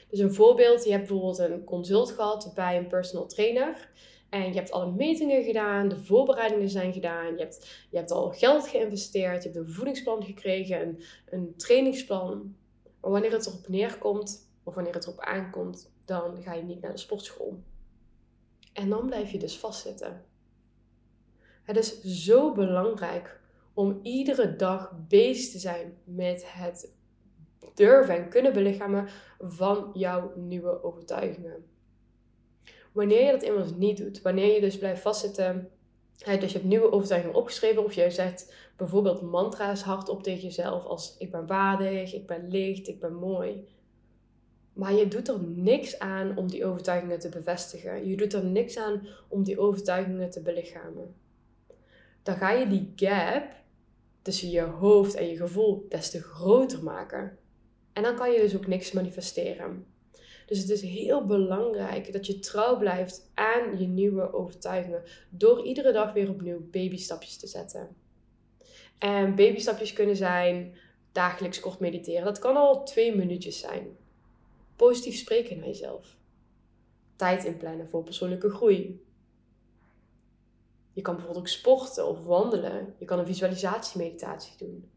Dus 0.09 0.19
een 0.19 0.33
voorbeeld, 0.33 0.83
je 0.83 0.91
hebt 0.91 1.07
bijvoorbeeld 1.07 1.37
een 1.37 1.63
consult 1.63 2.11
gehad 2.11 2.51
bij 2.55 2.77
een 2.77 2.87
personal 2.87 3.27
trainer. 3.27 3.91
En 4.29 4.47
je 4.47 4.53
hebt 4.53 4.71
alle 4.71 4.91
metingen 4.91 5.43
gedaan, 5.43 5.87
de 5.87 5.97
voorbereidingen 5.97 6.69
zijn 6.69 6.93
gedaan, 6.93 7.35
je 7.35 7.39
hebt, 7.39 7.87
je 7.91 7.97
hebt 7.97 8.11
al 8.11 8.31
geld 8.31 8.67
geïnvesteerd, 8.67 9.43
je 9.43 9.49
hebt 9.49 9.67
een 9.67 9.73
voedingsplan 9.73 10.23
gekregen, 10.23 10.81
een, 10.81 11.03
een 11.25 11.53
trainingsplan. 11.55 12.55
Maar 13.01 13.11
wanneer 13.11 13.31
het 13.31 13.47
erop 13.47 13.67
neerkomt, 13.67 14.51
of 14.63 14.75
wanneer 14.75 14.93
het 14.93 15.05
erop 15.05 15.19
aankomt, 15.19 15.93
dan 16.05 16.41
ga 16.41 16.53
je 16.53 16.63
niet 16.63 16.81
naar 16.81 16.91
de 16.91 16.97
sportschool. 16.97 17.63
En 18.73 18.89
dan 18.89 19.05
blijf 19.05 19.31
je 19.31 19.39
dus 19.39 19.57
vastzitten. 19.57 20.25
Het 21.63 21.77
is 21.77 22.01
zo 22.01 22.53
belangrijk 22.53 23.39
om 23.73 23.99
iedere 24.01 24.55
dag 24.55 24.93
bezig 25.07 25.51
te 25.51 25.59
zijn 25.59 25.97
met 26.03 26.43
het 26.47 26.93
durven 27.73 28.15
en 28.15 28.29
kunnen 28.29 28.53
belichamen 28.53 29.07
van 29.39 29.89
jouw 29.93 30.31
nieuwe 30.35 30.83
overtuigingen. 30.83 31.65
Wanneer 32.91 33.25
je 33.25 33.31
dat 33.31 33.41
immers 33.43 33.75
niet 33.75 33.97
doet, 33.97 34.21
wanneer 34.21 34.53
je 34.53 34.61
dus 34.61 34.77
blijft 34.77 35.01
vastzitten, 35.01 35.69
dus 36.17 36.51
je 36.51 36.57
hebt 36.57 36.63
nieuwe 36.63 36.91
overtuigingen 36.91 37.37
opgeschreven 37.37 37.83
of 37.83 37.93
je 37.93 38.09
zegt 38.09 38.53
bijvoorbeeld 38.77 39.21
mantra's 39.21 39.81
hardop 39.81 40.23
tegen 40.23 40.41
jezelf 40.41 40.85
als 40.85 41.15
ik 41.17 41.31
ben 41.31 41.47
waardig, 41.47 42.13
ik 42.13 42.27
ben 42.27 42.49
licht, 42.49 42.87
ik 42.87 42.99
ben 42.99 43.15
mooi. 43.15 43.67
Maar 44.73 44.93
je 44.93 45.07
doet 45.07 45.27
er 45.27 45.43
niks 45.43 45.99
aan 45.99 46.37
om 46.37 46.47
die 46.47 46.65
overtuigingen 46.65 47.19
te 47.19 47.29
bevestigen. 47.29 48.07
Je 48.07 48.17
doet 48.17 48.33
er 48.33 48.45
niks 48.45 48.77
aan 48.77 49.07
om 49.27 49.43
die 49.43 49.59
overtuigingen 49.59 50.29
te 50.29 50.41
belichamen. 50.41 51.15
Dan 52.23 52.35
ga 52.35 52.51
je 52.51 52.67
die 52.67 52.91
gap 52.95 53.51
tussen 54.21 54.49
je 54.49 54.61
hoofd 54.61 55.15
en 55.15 55.27
je 55.27 55.35
gevoel 55.35 55.85
des 55.89 56.09
te 56.09 56.21
groter 56.21 56.83
maken. 56.83 57.37
En 57.93 58.03
dan 58.03 58.15
kan 58.15 58.31
je 58.31 58.39
dus 58.39 58.55
ook 58.55 58.67
niks 58.67 58.91
manifesteren. 58.91 59.85
Dus 60.45 60.57
het 60.57 60.69
is 60.69 60.81
heel 60.81 61.25
belangrijk 61.25 62.13
dat 62.13 62.27
je 62.27 62.39
trouw 62.39 62.77
blijft 62.77 63.31
aan 63.33 63.79
je 63.79 63.87
nieuwe 63.87 64.33
overtuigingen. 64.33 65.03
Door 65.29 65.65
iedere 65.65 65.91
dag 65.91 66.13
weer 66.13 66.29
opnieuw 66.29 66.69
babystapjes 66.71 67.37
te 67.37 67.47
zetten. 67.47 67.95
En 68.97 69.35
babystapjes 69.35 69.93
kunnen 69.93 70.15
zijn 70.15 70.75
dagelijks 71.11 71.59
kort 71.59 71.79
mediteren. 71.79 72.25
Dat 72.25 72.39
kan 72.39 72.55
al 72.55 72.83
twee 72.83 73.15
minuutjes 73.15 73.59
zijn. 73.59 73.97
Positief 74.75 75.15
spreken 75.15 75.57
naar 75.57 75.67
jezelf. 75.67 76.17
Tijd 77.15 77.45
inplannen 77.45 77.89
voor 77.89 78.03
persoonlijke 78.03 78.49
groei. 78.49 79.01
Je 80.93 81.01
kan 81.01 81.15
bijvoorbeeld 81.15 81.43
ook 81.43 81.51
sporten 81.51 82.07
of 82.07 82.25
wandelen. 82.25 82.95
Je 82.97 83.05
kan 83.05 83.19
een 83.19 83.25
visualisatiemeditatie 83.25 84.57
doen. 84.57 84.89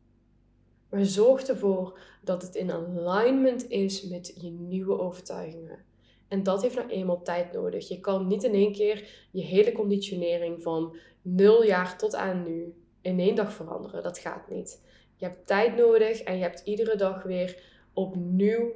Maar 0.89 1.05
zorg 1.05 1.43
ervoor 1.43 1.99
dat 2.25 2.43
het 2.43 2.55
in 2.55 2.71
alignment 2.71 3.69
is 3.71 4.03
met 4.03 4.33
je 4.41 4.51
nieuwe 4.51 4.99
overtuigingen. 4.99 5.85
En 6.29 6.43
dat 6.43 6.63
heeft 6.63 6.75
nou 6.75 6.89
eenmaal 6.89 7.23
tijd 7.23 7.53
nodig. 7.53 7.89
Je 7.89 8.01
kan 8.01 8.27
niet 8.27 8.45
in 8.45 8.55
één 8.55 8.73
keer 8.73 9.29
je 9.31 9.43
hele 9.43 9.73
conditionering 9.73 10.63
van 10.63 10.97
nul 11.23 11.65
jaar 11.65 11.99
tot 11.99 12.15
aan 12.15 12.43
nu 12.43 12.75
in 13.01 13.21
één 13.21 13.35
dag 13.35 13.53
veranderen. 13.53 14.03
Dat 14.03 14.19
gaat 14.19 14.51
niet. 14.51 14.83
Je 15.17 15.25
hebt 15.25 15.47
tijd 15.47 15.77
nodig 15.77 16.21
en 16.21 16.37
je 16.37 16.43
hebt 16.43 16.63
iedere 16.65 16.97
dag 16.97 17.23
weer 17.23 17.63
opnieuw 17.93 18.73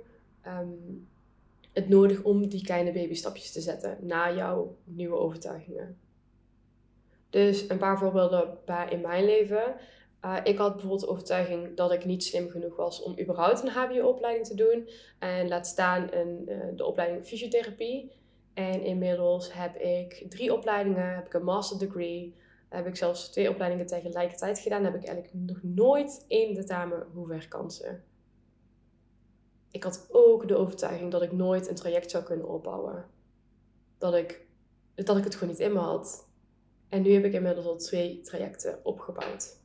um, 0.47 1.09
het 1.73 1.89
nodig 1.89 2.23
om 2.23 2.49
die 2.49 2.65
kleine 2.65 2.93
babystapjes 2.93 3.53
te 3.53 3.61
zetten 3.61 3.99
naar 4.01 4.37
jouw 4.37 4.77
nieuwe 4.85 5.17
overtuigingen. 5.17 5.99
Dus 7.31 7.69
een 7.69 7.79
paar 7.79 7.99
voorbeelden 7.99 8.59
in 8.89 9.01
mijn 9.01 9.25
leven. 9.25 9.75
Uh, 10.25 10.37
ik 10.45 10.59
had 10.59 10.71
bijvoorbeeld 10.71 11.01
de 11.01 11.09
overtuiging 11.09 11.77
dat 11.77 11.93
ik 11.93 12.05
niet 12.05 12.25
slim 12.25 12.49
genoeg 12.49 12.77
was 12.77 13.03
om 13.03 13.21
überhaupt 13.21 13.63
een 13.63 13.69
HBO-opleiding 13.69 14.47
te 14.47 14.55
doen. 14.55 14.89
En 15.19 15.49
laat 15.49 15.67
staan 15.67 16.13
een, 16.13 16.45
uh, 16.49 16.57
de 16.77 16.85
opleiding 16.85 17.27
fysiotherapie. 17.27 18.13
En 18.55 18.83
inmiddels 18.83 19.53
heb 19.53 19.77
ik 19.77 20.27
drie 20.29 20.55
opleidingen, 20.55 21.15
heb 21.15 21.27
ik 21.27 21.35
een 21.35 21.45
master 21.45 21.79
degree, 21.79 22.35
heb 22.69 22.87
ik 22.87 22.97
zelfs 22.97 23.31
twee 23.31 23.51
opleidingen 23.51 23.87
tegelijkertijd 23.87 24.59
gedaan. 24.59 24.85
Heb 24.85 24.95
ik 24.95 25.05
eigenlijk 25.05 25.35
nog 25.35 25.63
nooit 25.63 26.25
één 26.29 26.55
tentamen 26.55 27.07
hoeven 27.13 27.35
herkansen. 27.35 28.05
Ik 29.71 29.83
had 29.83 30.09
ook 30.11 30.49
de 30.49 30.57
overtuiging 30.57 31.11
dat 31.11 31.23
ik 31.23 31.33
nooit 31.33 31.69
een 31.69 31.75
traject 31.75 32.11
zou 32.11 32.25
kunnen 32.25 32.49
opbouwen. 32.49 33.05
Dat 33.99 34.15
ik, 34.15 34.47
dat 34.95 35.17
ik 35.17 35.25
het 35.25 35.35
gewoon 35.35 35.49
niet 35.49 35.63
in 35.63 35.73
me 35.73 35.79
had. 35.79 36.29
En 36.91 37.03
nu 37.03 37.13
heb 37.13 37.25
ik 37.25 37.33
inmiddels 37.33 37.67
al 37.67 37.77
twee 37.77 38.21
trajecten 38.21 38.79
opgebouwd. 38.83 39.59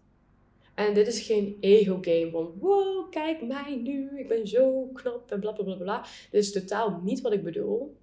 En 0.76 0.94
dit 0.94 1.08
is 1.08 1.22
geen 1.22 1.58
ego-game 1.60 2.30
van 2.32 2.54
wow, 2.60 3.12
kijk 3.12 3.42
mij 3.42 3.80
nu, 3.84 4.20
ik 4.20 4.28
ben 4.28 4.48
zo 4.48 4.90
knap 4.94 5.32
en 5.32 5.40
bla 5.40 5.52
bla 5.52 5.64
bla 5.64 5.76
bla. 5.76 6.06
Dit 6.32 6.44
is 6.44 6.52
totaal 6.52 7.00
niet 7.04 7.22
wat 7.22 7.34
ik 7.34 7.44
bedoel. 7.44 7.98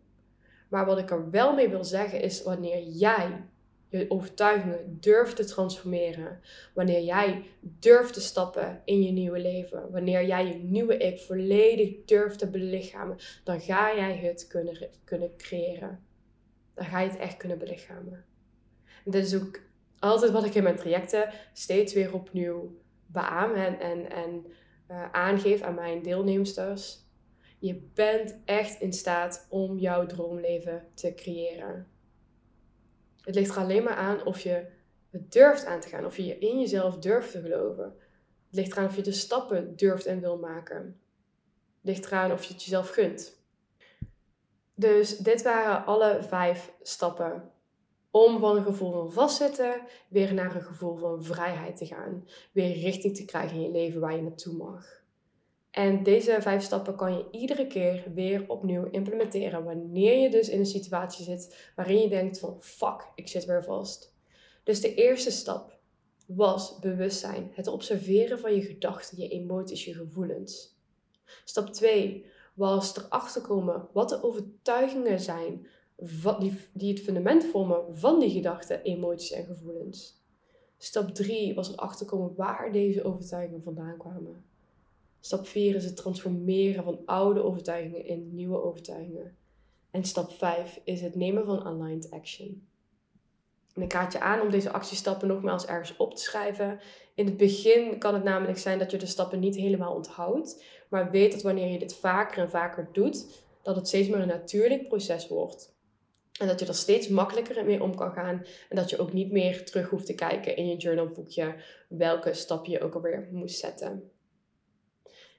Maar 0.68 0.86
wat 0.86 0.98
ik 0.98 1.10
er 1.10 1.30
wel 1.30 1.54
mee 1.54 1.68
wil 1.68 1.84
zeggen 1.84 2.20
is 2.20 2.42
wanneer 2.42 2.82
jij 2.82 3.44
je 3.88 4.10
overtuigingen 4.10 4.96
durft 5.00 5.36
te 5.36 5.44
transformeren. 5.44 6.40
Wanneer 6.74 7.02
jij 7.02 7.44
durft 7.60 8.14
te 8.14 8.20
stappen 8.20 8.82
in 8.84 9.02
je 9.02 9.10
nieuwe 9.10 9.38
leven. 9.38 9.90
Wanneer 9.90 10.26
jij 10.26 10.46
je 10.46 10.54
nieuwe 10.54 10.96
ik 10.96 11.20
volledig 11.20 12.04
durft 12.04 12.38
te 12.38 12.50
belichamen. 12.50 13.16
Dan 13.44 13.60
ga 13.60 13.94
jij 13.94 14.16
het 14.16 14.46
kunnen, 14.46 14.88
kunnen 15.04 15.36
creëren. 15.36 16.04
Dan 16.74 16.84
ga 16.84 17.00
je 17.00 17.08
het 17.08 17.18
echt 17.18 17.36
kunnen 17.36 17.58
belichamen. 17.58 18.24
Dit 19.04 19.26
is 19.26 19.34
ook 19.34 19.60
altijd 19.98 20.32
wat 20.32 20.44
ik 20.44 20.54
in 20.54 20.62
mijn 20.62 20.76
trajecten 20.76 21.32
steeds 21.52 21.94
weer 21.94 22.14
opnieuw 22.14 22.80
beaam 23.06 23.54
en, 23.54 23.80
en, 23.80 24.10
en 24.10 24.46
uh, 24.90 25.12
aangeef 25.12 25.60
aan 25.60 25.74
mijn 25.74 26.02
deelnemsters. 26.02 27.00
Je 27.58 27.90
bent 27.94 28.40
echt 28.44 28.80
in 28.80 28.92
staat 28.92 29.46
om 29.48 29.78
jouw 29.78 30.06
droomleven 30.06 30.86
te 30.94 31.14
creëren. 31.14 31.86
Het 33.20 33.34
ligt 33.34 33.50
er 33.50 33.56
alleen 33.56 33.82
maar 33.82 33.94
aan 33.94 34.24
of 34.24 34.40
je 34.40 34.66
het 35.10 35.32
durft 35.32 35.64
aan 35.64 35.80
te 35.80 35.88
gaan, 35.88 36.04
of 36.04 36.16
je 36.16 36.38
in 36.38 36.60
jezelf 36.60 36.98
durft 36.98 37.30
te 37.30 37.40
geloven. 37.40 37.84
Het 38.46 38.60
ligt 38.60 38.72
eraan 38.72 38.86
of 38.86 38.96
je 38.96 39.02
de 39.02 39.12
stappen 39.12 39.76
durft 39.76 40.06
en 40.06 40.20
wil 40.20 40.38
maken. 40.38 41.00
Het 41.80 41.90
ligt 41.90 42.06
eraan 42.06 42.32
of 42.32 42.44
je 42.44 42.52
het 42.52 42.62
jezelf 42.62 42.90
gunt. 42.90 43.40
Dus 44.74 45.18
dit 45.18 45.42
waren 45.42 45.84
alle 45.84 46.22
vijf 46.22 46.72
stappen 46.82 47.51
om 48.12 48.38
van 48.38 48.56
een 48.56 48.64
gevoel 48.64 48.92
van 48.92 49.12
vastzitten 49.12 49.80
weer 50.08 50.34
naar 50.34 50.54
een 50.54 50.62
gevoel 50.62 50.96
van 50.96 51.24
vrijheid 51.24 51.76
te 51.76 51.86
gaan. 51.86 52.28
Weer 52.52 52.72
richting 52.72 53.16
te 53.16 53.24
krijgen 53.24 53.56
in 53.56 53.62
je 53.62 53.70
leven 53.70 54.00
waar 54.00 54.16
je 54.16 54.22
naartoe 54.22 54.56
mag. 54.56 55.00
En 55.70 56.02
deze 56.02 56.36
vijf 56.40 56.62
stappen 56.62 56.96
kan 56.96 57.12
je 57.12 57.28
iedere 57.30 57.66
keer 57.66 58.04
weer 58.14 58.44
opnieuw 58.48 58.84
implementeren 58.90 59.64
wanneer 59.64 60.18
je 60.18 60.30
dus 60.30 60.48
in 60.48 60.58
een 60.58 60.66
situatie 60.66 61.24
zit 61.24 61.72
waarin 61.76 62.00
je 62.00 62.08
denkt 62.08 62.38
van 62.38 62.56
fuck, 62.60 63.08
ik 63.14 63.28
zit 63.28 63.44
weer 63.44 63.64
vast. 63.64 64.14
Dus 64.64 64.80
de 64.80 64.94
eerste 64.94 65.30
stap 65.30 65.78
was 66.26 66.78
bewustzijn, 66.78 67.50
het 67.54 67.66
observeren 67.66 68.38
van 68.38 68.54
je 68.54 68.62
gedachten, 68.62 69.18
je 69.18 69.28
emoties, 69.28 69.84
je 69.84 69.94
gevoelens. 69.94 70.80
Stap 71.44 71.68
2 71.68 72.26
was 72.54 72.96
erachter 72.96 73.42
komen 73.42 73.88
wat 73.92 74.08
de 74.08 74.22
overtuigingen 74.22 75.20
zijn 75.20 75.66
die, 76.38 76.58
die 76.72 76.92
het 76.92 77.02
fundament 77.02 77.44
vormen 77.44 77.98
van 77.98 78.20
die 78.20 78.30
gedachten, 78.30 78.82
emoties 78.82 79.30
en 79.30 79.44
gevoelens. 79.44 80.20
Stap 80.78 81.08
3 81.08 81.54
was 81.54 81.72
erachter 81.72 82.06
komen 82.06 82.34
waar 82.36 82.72
deze 82.72 83.04
overtuigingen 83.04 83.62
vandaan 83.62 83.96
kwamen. 83.96 84.44
Stap 85.20 85.46
4 85.46 85.74
is 85.74 85.84
het 85.84 85.96
transformeren 85.96 86.84
van 86.84 87.00
oude 87.04 87.42
overtuigingen 87.42 88.06
in 88.06 88.34
nieuwe 88.34 88.62
overtuigingen. 88.62 89.36
En 89.90 90.04
stap 90.04 90.32
5 90.32 90.80
is 90.84 91.00
het 91.00 91.14
nemen 91.14 91.44
van 91.44 91.64
aligned 91.64 92.10
action. 92.10 92.66
En 93.74 93.82
ik 93.82 93.92
raad 93.92 94.12
je 94.12 94.20
aan 94.20 94.40
om 94.40 94.50
deze 94.50 94.72
actiestappen 94.72 95.28
nogmaals 95.28 95.66
ergens 95.66 95.96
op 95.96 96.14
te 96.14 96.22
schrijven. 96.22 96.80
In 97.14 97.26
het 97.26 97.36
begin 97.36 97.98
kan 97.98 98.14
het 98.14 98.24
namelijk 98.24 98.58
zijn 98.58 98.78
dat 98.78 98.90
je 98.90 98.96
de 98.96 99.06
stappen 99.06 99.40
niet 99.40 99.56
helemaal 99.56 99.94
onthoudt. 99.94 100.64
Maar 100.88 101.10
weet 101.10 101.32
dat 101.32 101.42
wanneer 101.42 101.70
je 101.70 101.78
dit 101.78 101.94
vaker 101.94 102.42
en 102.42 102.50
vaker 102.50 102.88
doet, 102.92 103.44
dat 103.62 103.76
het 103.76 103.88
steeds 103.88 104.08
meer 104.08 104.20
een 104.20 104.28
natuurlijk 104.28 104.88
proces 104.88 105.28
wordt. 105.28 105.74
En 106.42 106.48
dat 106.48 106.60
je 106.60 106.66
er 106.66 106.74
steeds 106.74 107.08
makkelijker 107.08 107.64
mee 107.64 107.82
om 107.82 107.94
kan 107.94 108.12
gaan. 108.12 108.44
En 108.68 108.76
dat 108.76 108.90
je 108.90 108.98
ook 108.98 109.12
niet 109.12 109.32
meer 109.32 109.64
terug 109.64 109.88
hoeft 109.88 110.06
te 110.06 110.14
kijken 110.14 110.56
in 110.56 110.68
je 110.68 110.76
journalboekje 110.76 111.54
welke 111.88 112.34
stap 112.34 112.66
je 112.66 112.80
ook 112.80 112.94
alweer 112.94 113.28
moest 113.30 113.58
zetten. 113.58 114.10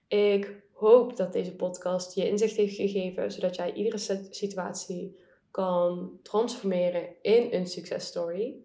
Ik 0.08 0.64
hoop 0.72 1.18
dat 1.18 1.34
deze 1.34 1.56
podcast 1.56 2.16
je 2.16 2.30
inzicht 2.30 2.56
heeft 2.56 2.76
gegeven, 2.76 3.32
zodat 3.32 3.56
jij 3.56 3.74
iedere 3.74 3.98
situatie 4.30 5.20
kan 5.52 6.20
transformeren 6.22 7.08
in 7.22 7.48
een 7.52 7.68
successtory. 7.68 8.56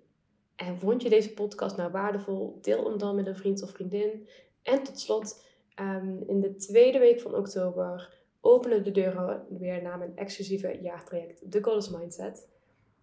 En 0.56 0.78
vond 0.78 1.02
je 1.02 1.08
deze 1.08 1.32
podcast 1.32 1.76
nou 1.76 1.90
waardevol? 1.90 2.58
Deel 2.62 2.88
hem 2.88 2.98
dan 2.98 3.14
met 3.14 3.26
een 3.26 3.36
vriend 3.36 3.62
of 3.62 3.70
vriendin. 3.70 4.28
En 4.62 4.82
tot 4.82 5.00
slot, 5.00 5.44
ehm, 5.74 6.16
in 6.26 6.40
de 6.40 6.54
tweede 6.54 6.98
week 6.98 7.20
van 7.20 7.34
oktober 7.34 8.17
openen 8.40 8.84
de 8.84 8.90
deuren 8.90 9.46
weer 9.58 9.82
naar 9.82 9.98
mijn 9.98 10.16
exclusieve 10.16 10.78
jaartraject, 10.82 11.50
The 11.50 11.62
Goddess 11.62 11.90
Mindset. 11.90 12.48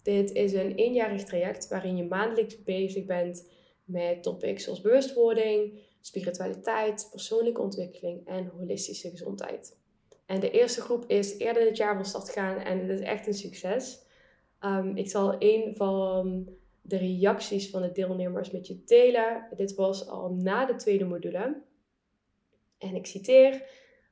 Dit 0.02 0.32
is 0.32 0.54
een 0.54 0.76
eenjarig 0.76 1.24
traject 1.24 1.67
waarin 1.67 1.98
je 1.98 2.04
maandelijks 2.04 2.63
bezig 2.63 3.06
bent 3.06 3.50
met 3.84 4.24
topics 4.24 4.63
zoals 4.63 4.82
bewustwording, 4.82 5.80
spiritualiteit, 6.02 7.08
persoonlijke 7.12 7.62
ontwikkeling 7.62 8.28
en 8.28 8.48
holistische 8.48 9.10
gezondheid. 9.10 9.78
En 10.26 10.39
de 10.39 10.52
eerste 10.52 10.82
groep 10.82 11.06
is 11.08 11.38
eerder 11.38 11.63
dit 11.63 11.78
jaar 11.78 11.95
van 11.95 12.06
start 12.06 12.30
gaan 12.30 12.58
en 12.58 12.80
het 12.80 13.00
is 13.00 13.06
echt 13.06 13.28
een 13.28 13.34
succes. 13.34 14.04
Um, 14.62 14.98
ik 14.98 15.10
zal 15.10 15.36
een 15.39 15.76
van 15.76 16.50
de 16.82 16.98
reacties 16.98 17.69
van 17.69 17.82
de 17.82 17.91
deelnemers 17.91 18.52
met 18.52 18.67
je 18.67 18.84
delen. 18.86 19.48
Dit 19.56 19.76
was 19.76 20.08
al 20.08 20.34
na 20.34 20.65
de 20.65 20.76
tweede 20.76 21.06
module. 21.06 21.62
En 22.78 22.95
ik 22.95 23.06
citeer: 23.06 23.63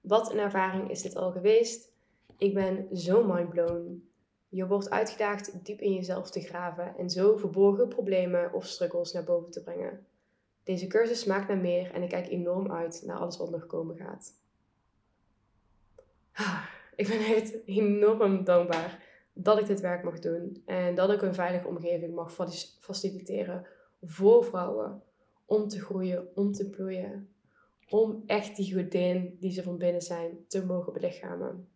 Wat 0.03 0.31
een 0.31 0.39
ervaring 0.39 0.89
is 0.89 1.01
dit 1.01 1.15
al 1.15 1.31
geweest. 1.31 1.91
Ik 2.37 2.53
ben 2.53 2.97
zo 2.97 3.23
mindblown. 3.23 4.09
Je 4.49 4.67
wordt 4.67 4.89
uitgedaagd 4.89 5.65
diep 5.65 5.79
in 5.79 5.93
jezelf 5.93 6.31
te 6.31 6.41
graven 6.41 6.97
en 6.97 7.09
zo 7.09 7.37
verborgen 7.37 7.87
problemen 7.87 8.53
of 8.53 8.65
struggles 8.65 9.11
naar 9.11 9.23
boven 9.23 9.51
te 9.51 9.63
brengen. 9.63 10.05
Deze 10.63 10.87
cursus 10.87 11.19
smaakt 11.19 11.47
naar 11.47 11.57
meer 11.57 11.91
en 11.91 12.03
ik 12.03 12.09
kijk 12.09 12.27
enorm 12.27 12.71
uit 12.71 13.03
naar 13.05 13.17
alles 13.17 13.37
wat 13.37 13.49
nog 13.49 13.65
komen 13.65 13.95
gaat. 13.95 14.33
Ik 16.95 17.07
ben 17.07 17.19
echt 17.19 17.65
enorm 17.65 18.43
dankbaar 18.43 19.03
dat 19.33 19.59
ik 19.59 19.65
dit 19.65 19.79
werk 19.79 20.03
mag 20.03 20.19
doen 20.19 20.61
en 20.65 20.95
dat 20.95 21.11
ik 21.11 21.21
een 21.21 21.33
veilige 21.33 21.67
omgeving 21.67 22.15
mag 22.15 22.33
faciliteren 22.79 23.67
voor 24.01 24.43
vrouwen 24.45 25.01
om 25.45 25.67
te 25.67 25.79
groeien, 25.79 26.27
om 26.35 26.51
te 26.51 26.69
bloeien, 26.69 27.32
om 27.89 28.23
echt 28.25 28.55
die 28.55 28.73
godin 28.73 29.37
die 29.39 29.51
ze 29.51 29.63
van 29.63 29.77
binnen 29.77 30.01
zijn 30.01 30.45
te 30.47 30.65
mogen 30.65 30.93
belichamen. 30.93 31.67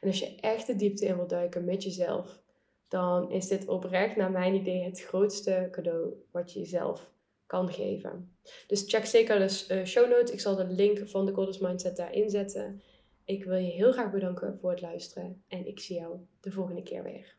En 0.00 0.08
als 0.08 0.18
je 0.18 0.36
echt 0.40 0.66
de 0.66 0.76
diepte 0.76 1.06
in 1.06 1.16
wil 1.16 1.26
duiken 1.26 1.64
met 1.64 1.82
jezelf, 1.82 2.42
dan 2.88 3.30
is 3.30 3.48
dit 3.48 3.68
oprecht 3.68 4.16
naar 4.16 4.30
mijn 4.30 4.54
idee 4.54 4.82
het 4.82 5.00
grootste 5.00 5.68
cadeau 5.70 6.14
wat 6.30 6.52
je 6.52 6.58
jezelf 6.58 7.12
kan 7.46 7.72
geven. 7.72 8.36
Dus 8.66 8.84
check 8.86 9.04
zeker 9.04 9.38
de 9.38 9.64
uh, 9.70 9.84
show 9.84 10.10
notes. 10.10 10.30
Ik 10.30 10.40
zal 10.40 10.56
de 10.56 10.66
link 10.66 11.08
van 11.08 11.26
de 11.26 11.32
Goddess 11.32 11.58
Mindset 11.58 11.96
daarin 11.96 12.30
zetten. 12.30 12.82
Ik 13.24 13.44
wil 13.44 13.56
je 13.56 13.70
heel 13.70 13.92
graag 13.92 14.10
bedanken 14.10 14.58
voor 14.60 14.70
het 14.70 14.80
luisteren 14.80 15.42
en 15.48 15.66
ik 15.66 15.80
zie 15.80 15.96
jou 15.96 16.16
de 16.40 16.50
volgende 16.50 16.82
keer 16.82 17.02
weer. 17.02 17.36